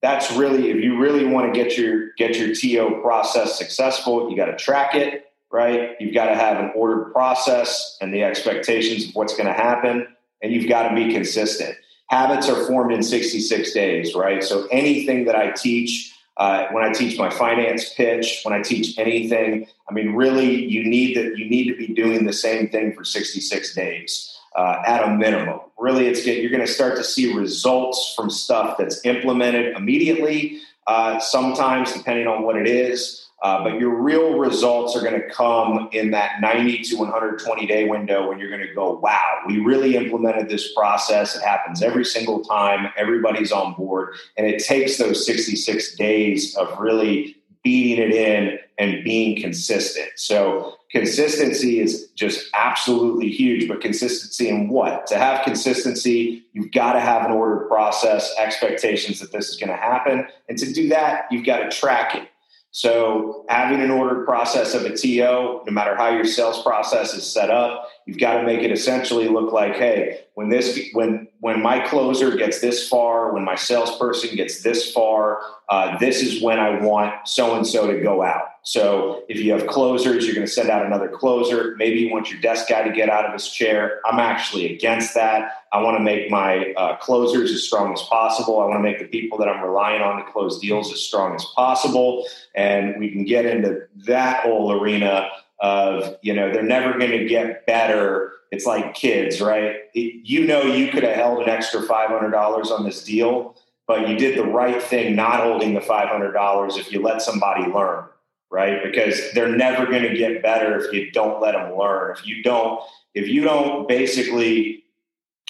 that's 0.06 0.30
really 0.32 0.70
if 0.70 0.76
you 0.76 0.98
really 0.98 1.26
want 1.26 1.52
to 1.52 1.58
get 1.58 1.76
your 1.76 2.12
get 2.12 2.36
your 2.36 2.54
TO 2.54 3.00
process 3.02 3.58
successful, 3.58 4.30
you 4.30 4.36
got 4.36 4.46
to 4.46 4.56
track 4.56 4.94
it, 4.94 5.32
right? 5.50 5.96
You've 5.98 6.14
got 6.14 6.26
to 6.26 6.36
have 6.36 6.58
an 6.58 6.70
ordered 6.76 7.12
process 7.12 7.98
and 8.00 8.14
the 8.14 8.22
expectations 8.22 9.08
of 9.08 9.16
what's 9.16 9.36
going 9.36 9.48
to 9.48 9.52
happen, 9.52 10.06
and 10.42 10.52
you've 10.52 10.68
got 10.68 10.88
to 10.88 10.94
be 10.94 11.12
consistent. 11.12 11.76
Habits 12.08 12.48
are 12.48 12.66
formed 12.66 12.92
in 12.92 13.02
66 13.02 13.72
days, 13.72 14.14
right? 14.14 14.44
So 14.44 14.68
anything 14.70 15.24
that 15.24 15.34
I 15.34 15.50
teach, 15.50 16.14
uh, 16.36 16.68
when 16.70 16.84
I 16.84 16.92
teach 16.92 17.18
my 17.18 17.28
finance 17.28 17.92
pitch, 17.94 18.42
when 18.44 18.54
I 18.54 18.62
teach 18.62 18.96
anything, 19.00 19.66
I 19.90 19.92
mean, 19.92 20.14
really, 20.14 20.66
you 20.66 20.84
need 20.84 21.16
that 21.16 21.36
you 21.36 21.50
need 21.50 21.66
to 21.68 21.76
be 21.76 21.88
doing 21.88 22.26
the 22.26 22.32
same 22.32 22.68
thing 22.68 22.92
for 22.92 23.02
66 23.02 23.74
days 23.74 24.35
uh, 24.56 24.82
at 24.86 25.04
a 25.04 25.10
minimum. 25.14 25.60
Really, 25.78 26.06
it's 26.06 26.26
you're 26.26 26.50
going 26.50 26.66
to 26.66 26.72
start 26.72 26.96
to 26.96 27.04
see 27.04 27.32
results 27.34 28.14
from 28.16 28.30
stuff 28.30 28.78
that's 28.78 29.04
implemented 29.04 29.76
immediately. 29.76 30.60
Uh, 30.86 31.18
sometimes, 31.18 31.92
depending 31.92 32.26
on 32.26 32.42
what 32.42 32.56
it 32.56 32.66
is. 32.66 33.22
Uh, 33.42 33.62
but 33.62 33.78
your 33.78 33.94
real 33.94 34.38
results 34.38 34.96
are 34.96 35.02
going 35.02 35.20
to 35.20 35.28
come 35.28 35.88
in 35.92 36.10
that 36.10 36.40
90 36.40 36.78
to 36.78 36.96
120 36.96 37.66
day 37.66 37.86
window 37.86 38.28
when 38.28 38.38
you're 38.38 38.48
going 38.48 38.66
to 38.66 38.74
go, 38.74 38.98
wow, 38.98 39.40
we 39.46 39.58
really 39.58 39.94
implemented 39.94 40.48
this 40.48 40.72
process. 40.72 41.36
It 41.36 41.42
happens 41.42 41.82
every 41.82 42.04
single 42.04 42.42
time. 42.42 42.90
Everybody's 42.96 43.52
on 43.52 43.74
board. 43.74 44.14
And 44.38 44.46
it 44.46 44.64
takes 44.64 44.96
those 44.96 45.26
66 45.26 45.96
days 45.96 46.56
of 46.56 46.78
really 46.78 47.36
beating 47.62 48.10
it 48.10 48.14
in 48.14 48.58
and 48.78 49.04
being 49.04 49.40
consistent. 49.40 50.08
So 50.16 50.75
consistency 50.90 51.80
is 51.80 52.08
just 52.14 52.48
absolutely 52.54 53.30
huge, 53.30 53.68
but 53.68 53.80
consistency 53.80 54.48
in 54.48 54.68
what? 54.68 55.06
To 55.08 55.18
have 55.18 55.44
consistency, 55.44 56.44
you've 56.52 56.72
got 56.72 56.94
to 56.94 57.00
have 57.00 57.24
an 57.24 57.32
ordered 57.32 57.68
process, 57.68 58.34
expectations 58.38 59.20
that 59.20 59.32
this 59.32 59.48
is 59.48 59.56
going 59.56 59.70
to 59.70 59.76
happen. 59.76 60.26
And 60.48 60.58
to 60.58 60.72
do 60.72 60.88
that, 60.90 61.26
you've 61.30 61.46
got 61.46 61.58
to 61.58 61.68
track 61.70 62.14
it. 62.14 62.28
So 62.76 63.46
having 63.48 63.80
an 63.80 63.90
ordered 63.90 64.26
process 64.26 64.74
of 64.74 64.84
a 64.84 64.94
TO, 64.94 65.62
no 65.66 65.72
matter 65.72 65.96
how 65.96 66.10
your 66.10 66.26
sales 66.26 66.62
process 66.62 67.14
is 67.14 67.24
set 67.24 67.48
up, 67.48 67.88
you've 68.04 68.18
got 68.18 68.34
to 68.34 68.42
make 68.42 68.60
it 68.60 68.70
essentially 68.70 69.28
look 69.28 69.50
like, 69.50 69.76
hey, 69.76 70.20
when 70.34 70.50
this 70.50 70.78
when 70.92 71.26
when 71.40 71.62
my 71.62 71.80
closer 71.86 72.36
gets 72.36 72.60
this 72.60 72.86
far, 72.86 73.32
when 73.32 73.44
my 73.44 73.54
salesperson 73.54 74.36
gets 74.36 74.62
this 74.62 74.92
far, 74.92 75.40
uh, 75.70 75.96
this 75.96 76.20
is 76.20 76.42
when 76.42 76.58
I 76.58 76.78
want 76.78 77.26
so 77.26 77.54
and 77.54 77.66
so 77.66 77.90
to 77.90 77.98
go 78.02 78.22
out. 78.22 78.48
So 78.66 79.22
if 79.28 79.38
you 79.38 79.52
have 79.52 79.68
closers, 79.68 80.26
you're 80.26 80.34
going 80.34 80.46
to 80.46 80.52
send 80.52 80.70
out 80.70 80.84
another 80.84 81.08
closer. 81.08 81.76
Maybe 81.76 82.00
you 82.00 82.10
want 82.10 82.32
your 82.32 82.40
desk 82.40 82.68
guy 82.68 82.82
to 82.82 82.92
get 82.92 83.08
out 83.08 83.24
of 83.24 83.32
his 83.32 83.48
chair. 83.48 84.00
I'm 84.04 84.18
actually 84.18 84.74
against 84.74 85.14
that. 85.14 85.62
I 85.72 85.80
want 85.80 85.96
to 85.98 86.02
make 86.02 86.32
my 86.32 86.72
uh, 86.76 86.96
closers 86.96 87.52
as 87.52 87.62
strong 87.62 87.92
as 87.92 88.02
possible. 88.02 88.58
I 88.58 88.64
want 88.64 88.78
to 88.78 88.82
make 88.82 88.98
the 88.98 89.06
people 89.06 89.38
that 89.38 89.48
I'm 89.48 89.62
relying 89.62 90.02
on 90.02 90.16
to 90.16 90.32
close 90.32 90.58
deals 90.58 90.92
as 90.92 91.00
strong 91.00 91.36
as 91.36 91.44
possible. 91.54 92.26
And 92.56 92.98
we 92.98 93.08
can 93.12 93.24
get 93.24 93.46
into 93.46 93.82
that 93.98 94.42
whole 94.42 94.72
arena 94.72 95.28
of, 95.60 96.16
you 96.22 96.34
know, 96.34 96.52
they're 96.52 96.64
never 96.64 96.98
going 96.98 97.12
to 97.12 97.24
get 97.24 97.66
better. 97.66 98.32
It's 98.50 98.66
like 98.66 98.94
kids, 98.94 99.40
right? 99.40 99.76
It, 99.94 100.26
you 100.28 100.44
know, 100.44 100.62
you 100.62 100.88
could 100.88 101.04
have 101.04 101.14
held 101.14 101.40
an 101.40 101.48
extra 101.48 101.82
$500 101.82 102.66
on 102.72 102.84
this 102.84 103.04
deal, 103.04 103.54
but 103.86 104.08
you 104.08 104.16
did 104.16 104.36
the 104.36 104.44
right 104.44 104.82
thing 104.82 105.14
not 105.14 105.44
holding 105.44 105.74
the 105.74 105.80
$500 105.80 106.78
if 106.78 106.90
you 106.90 107.00
let 107.00 107.22
somebody 107.22 107.62
learn 107.70 108.06
right? 108.50 108.82
Because 108.82 109.32
they're 109.32 109.54
never 109.56 109.86
going 109.86 110.02
to 110.02 110.16
get 110.16 110.42
better 110.42 110.78
if 110.78 110.92
you 110.92 111.10
don't 111.10 111.40
let 111.40 111.52
them 111.52 111.76
learn. 111.76 112.16
If 112.16 112.26
you 112.26 112.42
don't, 112.42 112.80
if 113.14 113.28
you 113.28 113.42
don't 113.42 113.88
basically 113.88 114.84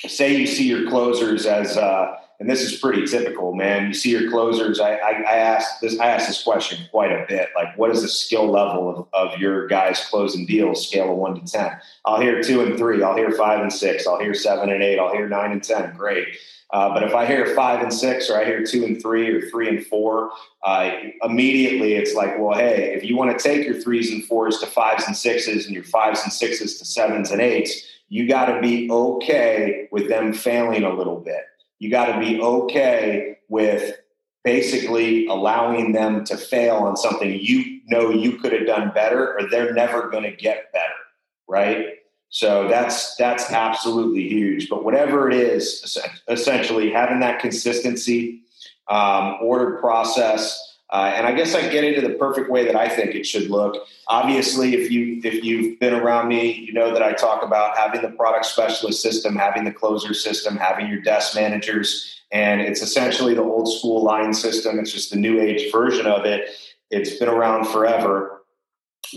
say 0.07 0.37
you 0.37 0.47
see 0.47 0.69
your 0.69 0.89
closers 0.89 1.47
as, 1.47 1.77
uh, 1.77 2.17
and 2.39 2.51
this 2.51 2.61
is 2.61 2.79
pretty 2.79 3.07
typical, 3.07 3.55
man. 3.55 3.87
You 3.87 3.95
see 3.95 4.11
your 4.11 4.31
closers. 4.31 4.79
I, 4.79 4.97
I, 4.97 5.11
I 5.23 5.37
asked 5.37 5.81
this. 5.81 5.99
I 5.99 6.09
asked 6.09 6.29
this 6.29 6.43
question 6.43 6.87
quite 6.91 7.11
a 7.11 7.25
bit. 7.27 7.49
Like, 7.57 7.79
what 7.79 7.91
is 7.91 8.03
the 8.03 8.09
skill 8.09 8.51
level 8.51 9.09
of, 9.15 9.33
of 9.33 9.41
your 9.41 9.67
guys 9.69 10.05
closing 10.11 10.45
deals? 10.45 10.87
Scale 10.87 11.13
of 11.13 11.17
one 11.17 11.41
to 11.41 11.51
ten. 11.51 11.73
I'll 12.05 12.21
hear 12.21 12.43
two 12.43 12.61
and 12.61 12.77
three. 12.77 13.03
I'll 13.03 13.17
hear 13.17 13.31
five 13.31 13.61
and 13.61 13.73
six. 13.73 14.07
I'll 14.07 14.21
hear 14.21 14.35
seven 14.35 14.69
and 14.69 14.83
eight. 14.83 14.99
I'll 14.99 15.15
hear 15.15 15.31
nine 15.31 15.53
and 15.53 15.65
ten. 15.65 15.97
Great. 15.97 16.29
Uh, 16.73 16.93
but 16.93 17.05
if 17.05 17.15
I 17.15 17.27
hear 17.27 17.55
five 17.55 17.81
and 17.81 17.93
six, 17.93 18.29
or 18.29 18.39
I 18.39 18.45
hear 18.45 18.65
two 18.65 18.85
and 18.85 19.01
three, 19.01 19.31
or 19.31 19.49
three 19.51 19.69
and 19.69 19.87
four, 19.87 20.31
uh, 20.65 20.91
immediately 21.23 21.95
it's 21.95 22.15
like, 22.15 22.39
well, 22.39 22.59
hey, 22.59 22.93
if 22.95 23.05
you 23.05 23.17
want 23.17 23.37
to 23.37 23.43
take 23.43 23.65
your 23.65 23.81
threes 23.81 24.11
and 24.11 24.25
fours 24.25 24.59
to 24.59 24.67
fives 24.67 25.07
and 25.07 25.17
sixes, 25.17 25.67
and 25.67 25.75
your 25.75 25.85
fives 25.85 26.23
and 26.25 26.33
sixes 26.33 26.79
to 26.79 26.85
sevens 26.85 27.31
and 27.31 27.41
eights, 27.41 27.83
you 28.09 28.29
got 28.29 28.47
to 28.47 28.61
be 28.61 28.91
okay 28.91 29.89
with 29.93 30.09
them 30.09 30.33
failing 30.33 30.83
a 30.83 30.93
little 30.93 31.21
bit. 31.21 31.43
You 31.79 31.91
got 31.91 32.07
to 32.07 32.19
be 32.19 32.41
okay 32.41 33.39
with 33.49 33.97
basically 34.45 35.27
allowing 35.27 35.93
them 35.93 36.25
to 36.25 36.37
fail 36.37 36.77
on 36.77 36.97
something 36.97 37.39
you 37.41 37.81
know 37.87 38.11
you 38.11 38.39
could 38.39 38.53
have 38.53 38.67
done 38.67 38.93
better, 38.93 39.39
or 39.39 39.49
they're 39.51 39.73
never 39.73 40.09
going 40.09 40.25
to 40.25 40.33
get 40.33 40.73
better, 40.73 40.95
right? 41.49 41.87
So 42.37 42.69
that's 42.69 43.17
that's 43.17 43.51
absolutely 43.51 44.29
huge. 44.29 44.69
But 44.69 44.85
whatever 44.85 45.31
it 45.31 45.35
is, 45.35 45.97
essentially 46.29 46.91
having 46.91 47.21
that 47.21 47.41
consistency, 47.41 48.43
um, 48.89 49.39
ordered 49.41 49.81
process, 49.81 50.77
uh, 50.91 51.13
and 51.15 51.27
I 51.27 51.33
guess 51.33 51.55
I 51.55 51.67
get 51.71 51.83
into 51.83 52.07
the 52.07 52.13
perfect 52.17 52.51
way 52.51 52.67
that 52.67 52.77
I 52.77 52.91
think 52.91 53.15
it 53.15 53.25
should 53.25 53.49
look. 53.49 53.83
Obviously, 54.09 54.75
if 54.75 54.91
you 54.91 55.19
if 55.25 55.43
you've 55.45 55.81
been 55.81 55.95
around 55.95 56.29
me, 56.29 56.53
you 56.53 56.75
know 56.75 56.93
that 56.93 57.03
I 57.03 57.15
talk 57.15 57.43
about 57.43 57.75
having 57.75 58.03
the 58.03 58.11
product 58.11 58.45
specialist 58.45 59.01
system, 59.01 59.35
having 59.35 59.65
the 59.65 59.73
closer 59.73 60.13
system, 60.13 60.59
having 60.59 60.89
your 60.89 61.01
desk 61.01 61.35
managers, 61.35 62.21
and 62.33 62.61
it's 62.61 62.83
essentially 62.83 63.33
the 63.33 63.45
old 63.45 63.73
school 63.79 64.05
line 64.05 64.35
system. 64.35 64.79
It's 64.79 64.93
just 64.93 65.09
the 65.09 65.17
new 65.17 65.41
age 65.41 65.73
version 65.73 66.05
of 66.05 66.27
it. 66.27 66.51
It's 66.91 67.17
been 67.17 67.31
around 67.31 67.65
forever. 67.65 68.36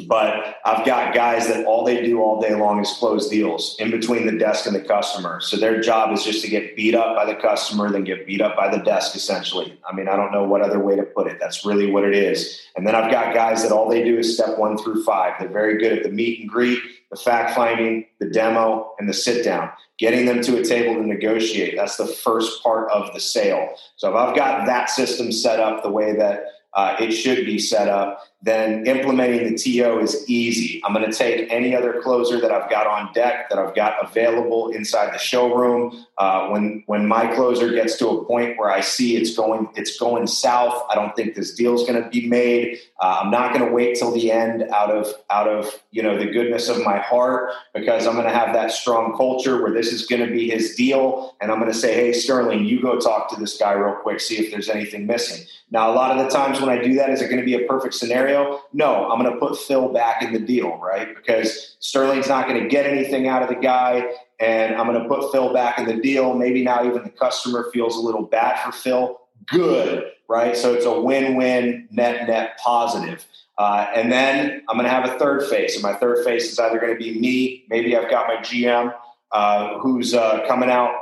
But 0.08 0.60
I've 0.66 0.86
got 0.86 1.14
guys 1.14 1.48
that 1.48 1.66
all 1.66 1.84
they 1.84 2.04
do 2.04 2.22
all 2.22 2.42
day 2.42 2.56
long 2.56 2.82
is 2.82 2.92
close 2.94 3.30
deals 3.30 3.76
in 3.80 3.92
between 3.92 4.26
the 4.26 4.38
desk 4.38 4.66
and 4.66 4.76
the 4.76 4.82
customer. 4.82 5.42
So 5.42 5.58
their 5.58 5.80
job 5.82 6.12
is 6.14 6.24
just 6.24 6.44
to 6.44 6.50
get 6.50 6.76
beat 6.76 6.96
up 6.96 7.16
by 7.16 7.26
the 7.26 7.36
customer, 7.36 7.92
then 7.92 8.04
get 8.04 8.26
beat 8.26 8.42
up 8.42 8.56
by 8.56 8.70
the 8.70 8.84
desk, 8.84 9.16
essentially. 9.16 9.80
I 9.90 9.96
mean, 9.96 10.08
I 10.08 10.16
don't 10.16 10.32
know 10.32 10.44
what 10.44 10.62
other 10.62 10.80
way 10.80 10.96
to 10.96 11.04
put 11.04 11.28
it. 11.28 11.38
That's 11.40 11.66
really 11.66 11.92
what 11.92 12.04
it 12.04 12.14
is. 12.14 12.60
And 12.76 12.88
then 12.88 12.96
I've 12.96 13.12
got 13.12 13.34
guys 13.34 13.64
that 13.64 13.72
all 13.72 13.90
they 13.90 14.04
do 14.04 14.18
is 14.18 14.36
step 14.36 14.58
one 14.58 14.78
through 14.78 15.04
five. 15.04 15.34
They're 15.40 15.50
very 15.50 15.78
good 15.78 15.94
at 15.94 16.04
the 16.04 16.10
meet 16.10 16.40
and 16.40 16.50
greet, 16.50 16.80
the 17.10 17.18
fact 17.18 17.56
finding, 17.56 18.06
the 18.20 18.30
demo, 18.30 18.94
and 19.00 19.10
the 19.10 19.14
sit 19.14 19.44
down. 19.44 19.70
Getting 19.98 20.26
them 20.26 20.42
to 20.44 20.58
a 20.58 20.64
table 20.64 20.96
to 20.96 21.06
negotiate. 21.06 21.76
That's 21.76 21.98
the 21.98 22.08
first 22.08 22.64
part 22.64 22.90
of 22.92 23.14
the 23.14 23.20
sale. 23.20 23.76
So 23.98 24.10
if 24.10 24.16
I've 24.16 24.36
got 24.36 24.66
that 24.66 24.90
system 24.90 25.32
set 25.32 25.60
up 25.60 25.84
the 25.84 25.90
way 25.90 26.16
that 26.16 26.46
uh, 26.74 26.96
it 27.00 27.12
should 27.12 27.46
be 27.46 27.60
set 27.60 27.88
up, 27.88 28.24
then 28.42 28.88
implementing 28.88 29.52
the 29.52 29.58
TO 29.58 30.00
is 30.00 30.24
easy. 30.30 30.82
I'm 30.86 30.94
going 30.94 31.10
to 31.10 31.16
take 31.16 31.52
any 31.52 31.76
other 31.76 32.02
closer 32.02 32.40
that 32.40 32.52
I've 32.52 32.70
got 32.70 32.88
on 32.88 33.12
deck 33.12 33.50
that 33.50 33.60
I've 33.60 33.76
got 33.76 33.96
available 34.02 34.70
inside 34.70 35.14
the 35.14 35.18
showroom. 35.18 36.06
Uh, 36.18 36.48
when 36.48 36.84
when 36.86 37.06
my 37.06 37.34
closer 37.36 37.70
gets 37.72 37.98
to 37.98 38.08
a 38.08 38.26
point 38.26 38.58
where 38.58 38.72
I 38.72 38.80
see 38.80 39.18
it's 39.18 39.36
going 39.36 39.68
it's 39.76 39.98
going 40.00 40.26
south, 40.28 40.86
I 40.90 40.96
don't 40.96 41.14
think 41.18 41.36
this 41.36 41.54
deal 41.54 41.76
is 41.76 41.82
going 41.82 42.02
to 42.02 42.10
be 42.10 42.30
made. 42.30 42.80
Uh, 43.02 43.20
I'm 43.24 43.32
not 43.32 43.54
going 43.54 43.66
to 43.66 43.74
wait 43.74 43.98
till 43.98 44.14
the 44.14 44.32
end 44.32 44.64
out 44.72 44.90
of 44.90 45.14
out 45.30 45.50
of 45.50 45.78
you 45.92 46.02
know 46.02 46.18
the 46.18 46.28
goodness 46.28 46.70
of 46.70 46.82
my 46.84 46.98
heart 46.98 47.52
because 47.74 48.08
I'm 48.08 48.14
going 48.14 48.28
to 48.28 48.34
have 48.34 48.54
that 48.54 48.72
strong 48.72 49.18
culture 49.18 49.62
where 49.62 49.74
this 49.74 49.92
is 49.92 50.06
going 50.06 50.26
to 50.26 50.32
be 50.32 50.50
his 50.50 50.76
deal, 50.76 51.36
and 51.42 51.52
I'm 51.52 51.60
going 51.60 51.72
to 51.72 51.78
say, 51.78 51.94
hey 51.94 52.14
Sterling, 52.14 52.64
you 52.64 52.82
go 52.82 53.00
talk 53.00 53.30
to 53.32 53.36
this 53.40 53.58
guy 53.58 53.74
real 53.74 53.96
quick, 53.96 54.22
see 54.22 54.38
if 54.38 54.50
there's 54.50 54.70
anything 54.70 55.08
missing. 55.08 55.46
Now, 55.72 55.92
a 55.92 55.94
lot 55.94 56.18
of 56.18 56.24
the 56.24 56.32
times 56.32 56.60
when 56.60 56.70
I 56.70 56.82
do 56.82 56.96
that, 56.96 57.12
is 57.12 57.22
it 57.22 57.26
going 57.26 57.40
to 57.40 57.46
be 57.46 57.54
a 57.54 57.68
perfect 57.68 57.94
scenario? 57.94 58.29
No, 58.74 59.10
I'm 59.10 59.20
going 59.22 59.32
to 59.32 59.40
put 59.40 59.58
Phil 59.58 59.90
back 59.90 60.22
in 60.24 60.34
the 60.34 60.40
deal, 60.40 60.78
right? 60.78 61.16
Because 61.16 61.78
Sterling's 61.80 62.28
not 62.28 62.48
going 62.48 62.62
to 62.62 62.70
get 62.70 62.86
anything 62.86 63.28
out 63.28 63.44
of 63.44 63.50
the 63.50 63.56
guy, 63.56 64.04
and 64.40 64.76
I'm 64.76 64.88
going 64.88 65.02
to 65.02 65.08
put 65.08 65.32
Phil 65.32 65.54
back 65.54 65.80
in 65.80 65.86
the 65.86 65.98
deal. 65.98 66.34
Maybe 66.34 66.64
now 66.64 66.86
even 66.86 67.04
the 67.04 67.10
customer 67.10 67.70
feels 67.72 67.96
a 67.96 68.00
little 68.00 68.24
bad 68.24 68.60
for 68.60 68.72
Phil. 68.72 69.20
Good, 69.48 70.12
right? 70.28 70.56
So 70.56 70.74
it's 70.74 70.86
a 70.86 71.00
win-win, 71.00 71.88
net 71.92 72.28
net 72.28 72.58
positive. 72.64 73.26
Uh, 73.58 73.88
and 73.94 74.12
then 74.12 74.62
I'm 74.70 74.78
going 74.78 74.86
to 74.86 74.92
have 74.92 75.06
a 75.06 75.20
third 75.20 75.48
face, 75.50 75.76
and 75.76 75.84
my 75.84 75.94
third 75.94 76.24
face 76.24 76.52
is 76.52 76.60
either 76.60 76.80
going 76.80 76.94
to 76.94 77.00
be 77.00 77.20
me. 77.20 77.66
Maybe 77.70 77.96
I've 77.96 78.10
got 78.10 78.28
my 78.28 78.38
GM 78.38 78.94
uh, 79.32 79.80
who's 79.80 80.14
uh, 80.14 80.46
coming 80.48 80.70
out 80.70 80.96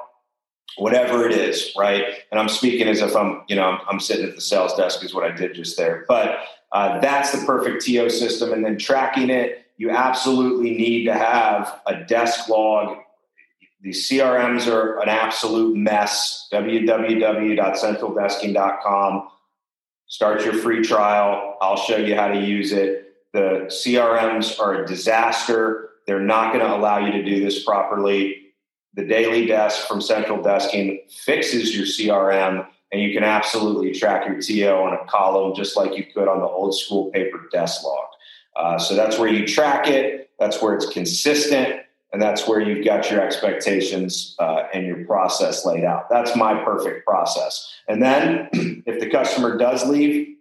whatever 0.77 1.25
it 1.27 1.31
is, 1.31 1.73
right? 1.77 2.03
And 2.31 2.39
I'm 2.39 2.49
speaking 2.49 2.87
as 2.87 3.01
if 3.01 3.15
I'm, 3.15 3.43
you 3.47 3.55
know, 3.55 3.63
I'm, 3.63 3.79
I'm 3.89 3.99
sitting 3.99 4.27
at 4.27 4.35
the 4.35 4.41
sales 4.41 4.75
desk 4.75 5.03
is 5.03 5.13
what 5.13 5.23
I 5.23 5.35
did 5.35 5.55
just 5.55 5.77
there. 5.77 6.05
But 6.07 6.37
uh, 6.71 6.99
that's 6.99 7.31
the 7.31 7.45
perfect 7.45 7.85
TO 7.85 8.09
system. 8.09 8.51
And 8.53 8.65
then 8.65 8.77
tracking 8.77 9.29
it, 9.29 9.65
you 9.77 9.91
absolutely 9.91 10.71
need 10.71 11.05
to 11.05 11.13
have 11.13 11.79
a 11.85 12.03
desk 12.03 12.49
log. 12.49 12.97
The 13.81 13.91
CRMs 13.91 14.65
are 14.71 14.99
an 15.01 15.09
absolute 15.09 15.77
mess. 15.77 16.47
www.centraldesking.com. 16.51 19.29
Start 20.07 20.45
your 20.45 20.53
free 20.53 20.81
trial. 20.81 21.57
I'll 21.61 21.77
show 21.77 21.97
you 21.97 22.15
how 22.15 22.29
to 22.29 22.39
use 22.39 22.71
it. 22.71 23.03
The 23.33 23.65
CRMs 23.67 24.59
are 24.59 24.83
a 24.83 24.87
disaster. 24.87 25.89
They're 26.07 26.19
not 26.19 26.53
going 26.53 26.65
to 26.65 26.75
allow 26.75 27.05
you 27.05 27.11
to 27.11 27.23
do 27.23 27.39
this 27.43 27.63
properly 27.63 28.47
the 28.97 29.05
daily 29.05 29.45
desk 29.45 29.87
from 29.87 30.01
Central 30.01 30.39
Desking 30.39 31.09
fixes 31.09 31.75
your 31.75 31.85
CRM, 31.85 32.67
and 32.91 33.01
you 33.01 33.13
can 33.13 33.23
absolutely 33.23 33.93
track 33.93 34.27
your 34.27 34.41
TO 34.41 34.69
on 34.69 34.93
a 34.93 35.05
column 35.09 35.53
just 35.55 35.75
like 35.75 35.97
you 35.97 36.05
could 36.05 36.27
on 36.27 36.39
the 36.39 36.45
old 36.45 36.77
school 36.77 37.11
paper 37.11 37.47
desk 37.51 37.83
log. 37.83 38.05
Uh, 38.55 38.77
so 38.77 38.95
that's 38.95 39.17
where 39.19 39.29
you 39.29 39.45
track 39.45 39.87
it, 39.87 40.29
that's 40.39 40.61
where 40.61 40.73
it's 40.73 40.87
consistent, 40.87 41.81
and 42.13 42.21
that's 42.21 42.47
where 42.47 42.61
you've 42.61 42.85
got 42.85 43.11
your 43.11 43.21
expectations 43.21 44.35
uh, 44.39 44.63
and 44.73 44.85
your 44.85 45.05
process 45.05 45.65
laid 45.65 45.83
out. 45.83 46.09
That's 46.09 46.35
my 46.35 46.63
perfect 46.63 47.05
process. 47.05 47.73
And 47.87 48.01
then 48.01 48.49
if 48.85 48.99
the 48.99 49.09
customer 49.09 49.57
does 49.57 49.85
leave, 49.85 50.35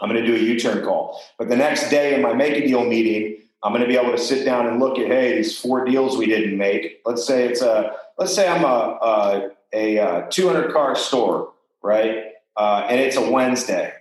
I'm 0.00 0.08
going 0.08 0.22
to 0.22 0.26
do 0.26 0.34
a 0.34 0.38
U 0.38 0.58
turn 0.58 0.84
call. 0.84 1.20
But 1.38 1.48
the 1.48 1.56
next 1.56 1.90
day 1.90 2.14
in 2.14 2.22
my 2.22 2.32
make 2.32 2.54
a 2.54 2.66
deal 2.66 2.84
meeting, 2.84 3.38
I'm 3.62 3.72
going 3.72 3.82
to 3.82 3.88
be 3.88 3.96
able 3.96 4.12
to 4.12 4.18
sit 4.18 4.44
down 4.44 4.66
and 4.66 4.78
look 4.78 4.98
at 4.98 5.06
hey 5.08 5.36
these 5.36 5.58
four 5.58 5.84
deals 5.84 6.16
we 6.16 6.26
didn't 6.26 6.56
make. 6.56 7.00
Let's 7.04 7.26
say 7.26 7.44
it's 7.44 7.62
a 7.62 7.96
let's 8.18 8.34
say 8.34 8.48
I'm 8.48 8.64
a 8.64 9.50
a, 9.72 9.96
a 9.98 10.28
200 10.30 10.72
car 10.72 10.94
store, 10.94 11.52
right? 11.82 12.24
Uh, 12.56 12.86
and 12.88 13.00
it's 13.00 13.16
a 13.16 13.30
Wednesday. 13.30 13.92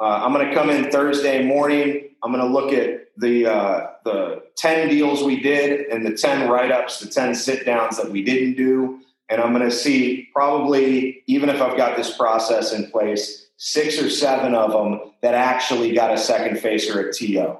Uh, 0.00 0.22
I'm 0.24 0.32
going 0.32 0.48
to 0.48 0.54
come 0.54 0.70
in 0.70 0.90
Thursday 0.90 1.44
morning. 1.44 2.10
I'm 2.22 2.32
going 2.32 2.44
to 2.44 2.52
look 2.52 2.72
at 2.72 3.08
the 3.16 3.46
uh, 3.46 3.86
the 4.04 4.42
10 4.56 4.88
deals 4.88 5.22
we 5.22 5.40
did 5.40 5.86
and 5.86 6.04
the 6.04 6.16
10 6.16 6.48
write 6.48 6.72
ups, 6.72 7.00
the 7.00 7.08
10 7.08 7.34
sit 7.34 7.64
downs 7.66 7.96
that 7.96 8.10
we 8.10 8.22
didn't 8.22 8.54
do, 8.54 9.00
and 9.28 9.40
I'm 9.40 9.52
going 9.52 9.68
to 9.68 9.74
see 9.74 10.28
probably 10.32 11.22
even 11.26 11.48
if 11.48 11.60
I've 11.60 11.76
got 11.76 11.96
this 11.96 12.16
process 12.16 12.72
in 12.72 12.90
place, 12.90 13.46
six 13.56 14.00
or 14.00 14.10
seven 14.10 14.54
of 14.54 14.72
them 14.72 15.12
that 15.22 15.34
actually 15.34 15.92
got 15.92 16.12
a 16.12 16.18
second 16.18 16.58
face 16.58 16.90
or 16.90 17.08
a 17.08 17.12
TO. 17.12 17.58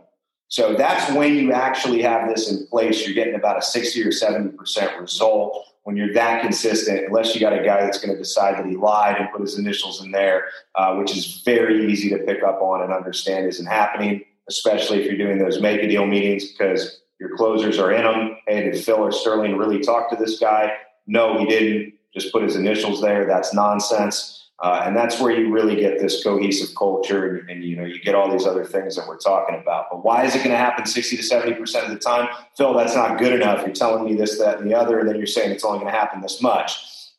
So 0.52 0.74
that's 0.74 1.10
when 1.14 1.34
you 1.34 1.50
actually 1.50 2.02
have 2.02 2.28
this 2.28 2.50
in 2.50 2.66
place. 2.66 3.06
You're 3.06 3.14
getting 3.14 3.36
about 3.36 3.56
a 3.56 3.62
60 3.62 4.02
or 4.02 4.10
70% 4.10 5.00
result 5.00 5.66
when 5.84 5.96
you're 5.96 6.12
that 6.12 6.42
consistent, 6.42 7.06
unless 7.06 7.34
you 7.34 7.40
got 7.40 7.54
a 7.54 7.64
guy 7.64 7.80
that's 7.80 7.98
going 7.98 8.12
to 8.12 8.18
decide 8.18 8.58
that 8.58 8.66
he 8.66 8.76
lied 8.76 9.16
and 9.16 9.32
put 9.32 9.40
his 9.40 9.58
initials 9.58 10.04
in 10.04 10.10
there, 10.10 10.48
uh, 10.74 10.94
which 10.96 11.16
is 11.16 11.40
very 11.42 11.90
easy 11.90 12.10
to 12.10 12.18
pick 12.18 12.42
up 12.42 12.60
on 12.60 12.82
and 12.82 12.92
understand 12.92 13.46
isn't 13.46 13.64
happening, 13.64 14.22
especially 14.46 15.00
if 15.00 15.06
you're 15.06 15.16
doing 15.16 15.38
those 15.38 15.58
make 15.58 15.82
a 15.82 15.88
deal 15.88 16.04
meetings 16.04 16.52
because 16.52 17.00
your 17.18 17.34
closers 17.34 17.78
are 17.78 17.90
in 17.90 18.02
them. 18.02 18.36
Hey, 18.46 18.70
did 18.70 18.84
Phil 18.84 18.96
or 18.96 19.10
Sterling 19.10 19.56
really 19.56 19.80
talk 19.80 20.10
to 20.10 20.16
this 20.16 20.38
guy? 20.38 20.70
No, 21.06 21.38
he 21.38 21.46
didn't. 21.46 21.94
Just 22.12 22.30
put 22.30 22.42
his 22.42 22.56
initials 22.56 23.00
there. 23.00 23.24
That's 23.24 23.54
nonsense. 23.54 24.41
Uh, 24.62 24.84
and 24.86 24.96
that's 24.96 25.18
where 25.20 25.32
you 25.32 25.52
really 25.52 25.74
get 25.74 25.98
this 25.98 26.22
cohesive 26.22 26.72
culture 26.76 27.36
and, 27.36 27.50
and, 27.50 27.64
you 27.64 27.74
know 27.74 27.84
you 27.84 28.00
get 28.00 28.14
all 28.14 28.30
these 28.30 28.46
other 28.46 28.64
things 28.64 28.94
that 28.94 29.08
we're 29.08 29.18
talking 29.18 29.58
about. 29.60 29.86
But 29.90 30.04
why 30.04 30.24
is 30.24 30.36
it 30.36 30.38
going 30.38 30.50
to 30.50 30.56
happen 30.56 30.86
60 30.86 31.16
to 31.16 31.22
70% 31.22 31.84
of 31.84 31.90
the 31.90 31.98
time? 31.98 32.28
Phil 32.56 32.72
that's 32.72 32.94
not 32.94 33.18
good 33.18 33.32
enough. 33.32 33.66
You're 33.66 33.74
telling 33.74 34.04
me 34.04 34.14
this 34.14 34.38
that 34.38 34.60
and 34.60 34.70
the 34.70 34.74
other 34.74 35.00
and 35.00 35.08
then 35.08 35.16
you're 35.16 35.26
saying 35.26 35.50
it's 35.50 35.64
only 35.64 35.80
going 35.80 35.92
to 35.92 35.98
happen 35.98 36.20
this 36.20 36.40
much. 36.40 36.78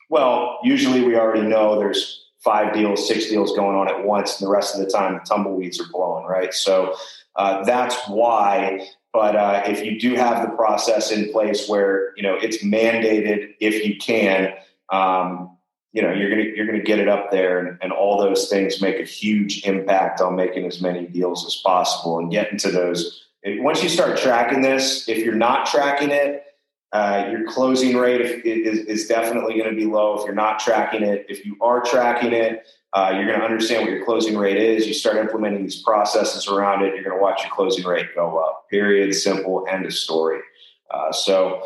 Well 0.09 0.57
usually 0.63 1.03
we 1.03 1.17
already 1.17 1.45
know 1.45 1.77
there's 1.77 2.29
five 2.39 2.73
deals 2.73 3.05
six 3.09 3.25
deals 3.25 3.53
going 3.57 3.75
on 3.75 3.89
at 3.89 4.05
once 4.05 4.39
and 4.39 4.47
the 4.47 4.51
rest 4.51 4.73
of 4.73 4.79
the 4.79 4.89
time 4.89 5.15
the 5.15 5.19
tumbleweeds 5.19 5.81
are 5.81 5.89
blowing 5.91 6.25
right? 6.25 6.53
So 6.53 6.95
uh, 7.35 7.65
that's 7.65 7.97
why. 8.07 8.87
But 9.11 9.35
uh, 9.35 9.63
if 9.65 9.83
you 9.83 9.99
do 9.99 10.15
have 10.15 10.49
the 10.49 10.55
process 10.55 11.11
in 11.11 11.29
place 11.33 11.67
where 11.67 12.15
you 12.15 12.23
know 12.23 12.35
it's 12.35 12.63
mandated 12.63 13.55
if 13.59 13.85
you 13.85 13.97
can 13.97 14.53
um, 14.93 15.57
you 15.93 16.01
know 16.01 16.11
you're 16.11 16.29
gonna 16.29 16.49
you're 16.55 16.65
gonna 16.65 16.81
get 16.81 16.99
it 16.99 17.07
up 17.07 17.31
there 17.31 17.59
and, 17.59 17.77
and 17.81 17.91
all 17.93 18.17
those 18.17 18.49
things 18.49 18.81
make 18.81 18.99
a 18.99 19.03
huge 19.03 19.63
impact 19.65 20.19
on 20.19 20.35
making 20.35 20.65
as 20.65 20.81
many 20.81 21.05
deals 21.05 21.45
as 21.45 21.55
possible 21.55 22.19
and 22.19 22.31
getting 22.31 22.57
to 22.57 22.71
those. 22.71 23.27
Once 23.45 23.83
you 23.83 23.89
start 23.89 24.17
tracking 24.17 24.61
this 24.61 25.07
if 25.07 25.19
you're 25.19 25.35
not 25.35 25.67
tracking 25.67 26.09
it 26.09 26.43
uh, 26.91 27.27
your 27.31 27.47
closing 27.49 27.97
rate 27.97 28.21
is, 28.21 28.79
is 28.85 29.07
definitely 29.07 29.57
going 29.57 29.69
to 29.69 29.75
be 29.75 29.85
low. 29.85 30.19
If 30.19 30.25
you're 30.25 30.35
not 30.35 30.59
tracking 30.59 31.03
it 31.03 31.25
if 31.29 31.45
you 31.45 31.57
are 31.61 31.81
tracking 31.81 32.33
it 32.33 32.65
uh, 32.93 33.11
you're 33.15 33.25
going 33.25 33.39
to 33.39 33.45
understand 33.45 33.83
what 33.83 33.91
your 33.91 34.05
closing 34.05 34.37
rate 34.37 34.57
is. 34.57 34.87
You 34.87 34.93
start 34.93 35.17
implementing 35.17 35.63
these 35.63 35.81
processes 35.81 36.47
around 36.47 36.83
it 36.83 36.95
you're 36.95 37.03
going 37.03 37.17
to 37.17 37.21
watch 37.21 37.43
your 37.43 37.51
closing 37.51 37.85
rate 37.85 38.15
go 38.15 38.37
up. 38.37 38.67
Period. 38.69 39.13
Simple. 39.13 39.65
End 39.69 39.85
of 39.85 39.93
story. 39.93 40.39
Uh, 40.89 41.11
so 41.11 41.61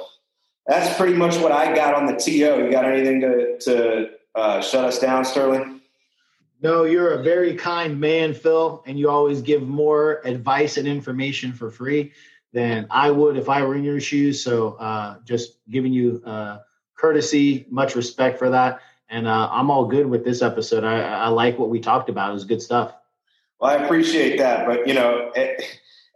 that's 0.65 0.97
pretty 0.97 1.13
much 1.13 1.37
what 1.37 1.51
I 1.51 1.73
got 1.73 1.93
on 1.93 2.07
the 2.07 2.13
TO. 2.13 2.31
You 2.31 2.69
got 2.69 2.85
anything 2.85 3.21
to, 3.21 3.57
to 3.59 4.09
uh, 4.37 4.61
shut 4.61 4.85
us 4.85 4.99
down, 4.99 5.25
Sterling? 5.25 5.81
No, 6.61 6.83
you're 6.83 7.11
a 7.11 7.23
very 7.23 7.55
kind 7.55 7.99
man, 7.99 8.33
Phil, 8.33 8.83
and 8.87 8.97
you 8.97 9.09
always 9.09 9.41
give 9.41 9.61
more 9.61 10.21
advice 10.25 10.77
and 10.77 10.87
information 10.87 11.53
for 11.53 11.69
free 11.69 12.13
than 12.53 12.87
I 12.89 13.11
would 13.11 13.37
if 13.37 13.49
I 13.49 13.63
were 13.63 13.75
in 13.75 13.83
your 13.83 13.99
shoes. 13.99 14.43
So, 14.43 14.73
uh, 14.73 15.17
just 15.23 15.57
giving 15.69 15.93
you 15.93 16.21
uh, 16.25 16.59
courtesy, 16.95 17.67
much 17.69 17.95
respect 17.95 18.39
for 18.39 18.49
that, 18.49 18.79
and 19.09 19.27
uh, 19.27 19.49
I'm 19.51 19.69
all 19.69 19.85
good 19.85 20.07
with 20.07 20.23
this 20.23 20.41
episode. 20.41 20.83
I, 20.83 21.01
I, 21.01 21.27
like 21.27 21.59
what 21.59 21.69
we 21.69 21.79
talked 21.79 22.09
about; 22.09 22.31
it 22.31 22.33
was 22.33 22.45
good 22.45 22.61
stuff. 22.61 22.95
Well, 23.59 23.71
I 23.71 23.83
appreciate 23.83 24.37
that, 24.39 24.65
but 24.65 24.87
you 24.87 24.93
know, 24.93 25.31
at, 25.35 25.61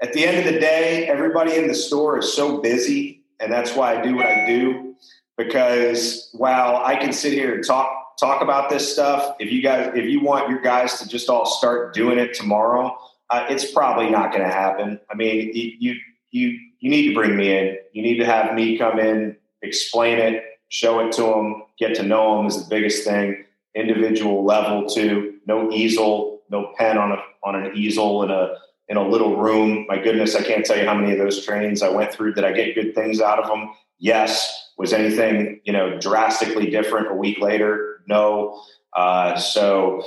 at 0.01 0.13
the 0.13 0.25
end 0.25 0.39
of 0.39 0.51
the 0.51 0.59
day, 0.59 1.07
everybody 1.07 1.55
in 1.55 1.67
the 1.67 1.75
store 1.75 2.19
is 2.19 2.33
so 2.33 2.59
busy 2.59 3.21
and 3.41 3.51
that's 3.51 3.75
why 3.75 3.97
I 3.97 4.01
do 4.01 4.15
what 4.15 4.27
I 4.27 4.45
do. 4.45 4.95
Because 5.37 6.29
while 6.33 6.77
I 6.77 6.95
can 6.95 7.11
sit 7.11 7.33
here 7.33 7.55
and 7.55 7.65
talk 7.65 8.00
talk 8.19 8.41
about 8.41 8.69
this 8.69 8.91
stuff, 8.91 9.35
if 9.39 9.51
you 9.51 9.61
guys 9.61 9.91
if 9.95 10.05
you 10.05 10.21
want 10.21 10.49
your 10.49 10.61
guys 10.61 10.99
to 10.99 11.07
just 11.07 11.29
all 11.29 11.45
start 11.45 11.93
doing 11.93 12.17
it 12.17 12.33
tomorrow, 12.33 12.97
uh, 13.29 13.45
it's 13.49 13.71
probably 13.71 14.09
not 14.09 14.31
going 14.31 14.43
to 14.43 14.53
happen. 14.53 14.99
I 15.09 15.15
mean, 15.15 15.51
you 15.53 15.95
you 16.31 16.59
you 16.79 16.89
need 16.89 17.09
to 17.09 17.13
bring 17.13 17.35
me 17.37 17.57
in. 17.57 17.77
You 17.93 18.01
need 18.01 18.17
to 18.17 18.25
have 18.25 18.53
me 18.53 18.77
come 18.77 18.99
in, 18.99 19.37
explain 19.61 20.17
it, 20.17 20.43
show 20.69 20.99
it 20.99 21.11
to 21.13 21.23
them, 21.23 21.63
get 21.77 21.95
to 21.95 22.03
know 22.03 22.37
them 22.37 22.47
is 22.47 22.63
the 22.63 22.69
biggest 22.69 23.05
thing. 23.05 23.45
Individual 23.75 24.43
level 24.43 24.87
too. 24.87 25.35
No 25.45 25.71
easel, 25.71 26.41
no 26.49 26.73
pen 26.77 26.97
on 26.97 27.11
a 27.11 27.17
on 27.43 27.55
an 27.55 27.75
easel 27.75 28.23
in 28.23 28.31
a 28.31 28.55
in 28.89 28.97
a 28.97 29.07
little 29.07 29.37
room. 29.37 29.85
My 29.87 29.97
goodness, 29.97 30.35
I 30.35 30.43
can't 30.43 30.65
tell 30.65 30.77
you 30.77 30.85
how 30.85 30.95
many 30.95 31.13
of 31.13 31.17
those 31.17 31.45
trainings 31.45 31.81
I 31.81 31.89
went 31.89 32.11
through. 32.11 32.33
Did 32.33 32.43
I 32.43 32.51
get 32.51 32.75
good 32.75 32.93
things 32.93 33.21
out 33.21 33.39
of 33.39 33.47
them? 33.47 33.73
Yes. 33.99 34.69
Was 34.77 34.93
anything 34.93 35.61
you 35.63 35.71
know 35.71 35.99
drastically 35.99 36.69
different 36.69 37.09
a 37.09 37.15
week 37.15 37.39
later? 37.39 37.90
No. 38.07 38.61
Uh, 38.95 39.37
so 39.37 40.03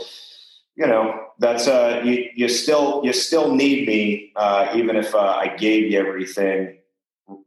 you 0.76 0.86
know 0.86 1.28
that's 1.38 1.68
uh 1.68 2.02
you, 2.04 2.28
you 2.34 2.48
still 2.48 3.00
you 3.04 3.12
still 3.12 3.54
need 3.54 3.86
me 3.86 4.32
uh, 4.36 4.72
even 4.74 4.96
if 4.96 5.14
uh, 5.14 5.18
I 5.18 5.48
gave 5.56 5.90
you 5.90 5.98
everything 5.98 6.78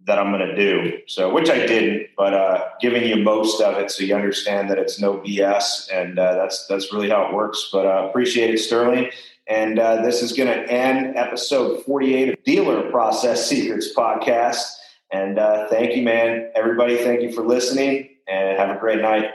that 0.06 0.18
I'm 0.18 0.32
going 0.32 0.48
to 0.48 0.56
do. 0.56 1.00
So 1.08 1.32
which 1.32 1.50
I 1.50 1.66
didn't, 1.66 2.08
but 2.18 2.34
uh, 2.34 2.70
giving 2.82 3.04
you 3.04 3.18
most 3.18 3.62
of 3.62 3.78
it 3.78 3.92
so 3.92 4.04
you 4.04 4.16
understand 4.16 4.70
that 4.70 4.80
it's 4.80 5.00
no 5.00 5.20
BS, 5.20 5.92
and 5.94 6.18
uh, 6.18 6.36
that's 6.36 6.66
that's 6.68 6.92
really 6.92 7.10
how 7.10 7.28
it 7.28 7.34
works. 7.34 7.70
But 7.72 7.86
uh, 7.86 8.08
appreciate 8.10 8.54
it, 8.54 8.60
Sterling. 8.60 9.12
And 9.50 9.80
uh, 9.80 10.02
this 10.02 10.22
is 10.22 10.34
going 10.34 10.50
to 10.50 10.70
end 10.70 11.16
episode 11.16 11.84
48 11.86 12.30
of 12.30 12.44
Dealer 12.44 12.92
Process 12.92 13.48
Secrets 13.48 13.94
podcast. 13.96 14.66
And 15.10 15.40
uh, 15.40 15.70
thank 15.70 15.96
you, 15.96 16.02
man. 16.02 16.52
Everybody, 16.54 16.98
thank 16.98 17.22
you 17.22 17.32
for 17.32 17.46
listening 17.46 18.10
and 18.28 18.58
have 18.58 18.76
a 18.76 18.78
great 18.78 19.02
night. 19.02 19.32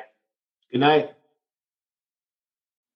Good 0.72 0.80
night. 0.80 1.11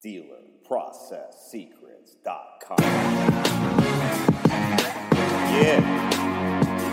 DealerProcessSecrets.com. 0.02 2.78
Yeah. 5.52 5.80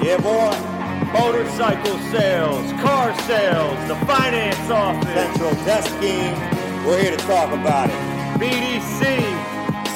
Yeah, 0.03 0.17
boy. 0.17 0.51
Motorcycle 1.17 1.97
sales, 2.11 2.69
car 2.81 3.17
sales, 3.21 3.77
the 3.87 3.95
finance 4.05 4.69
office, 4.69 5.07
Central 5.13 5.51
Desking. 5.63 6.35
We're 6.85 6.99
here 7.01 7.15
to 7.15 7.23
talk 7.23 7.53
about 7.53 7.89
it. 7.89 7.95
BDC, 8.41 9.21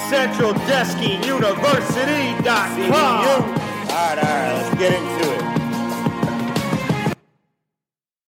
Central 0.09 0.53
Desking. 0.53 1.25
University.com. 1.25 2.93
All 2.93 3.41
right, 3.89 4.17
all 4.17 4.23
right. 4.23 4.53
Let's 4.53 4.73
get 4.79 4.93
into 4.93 5.36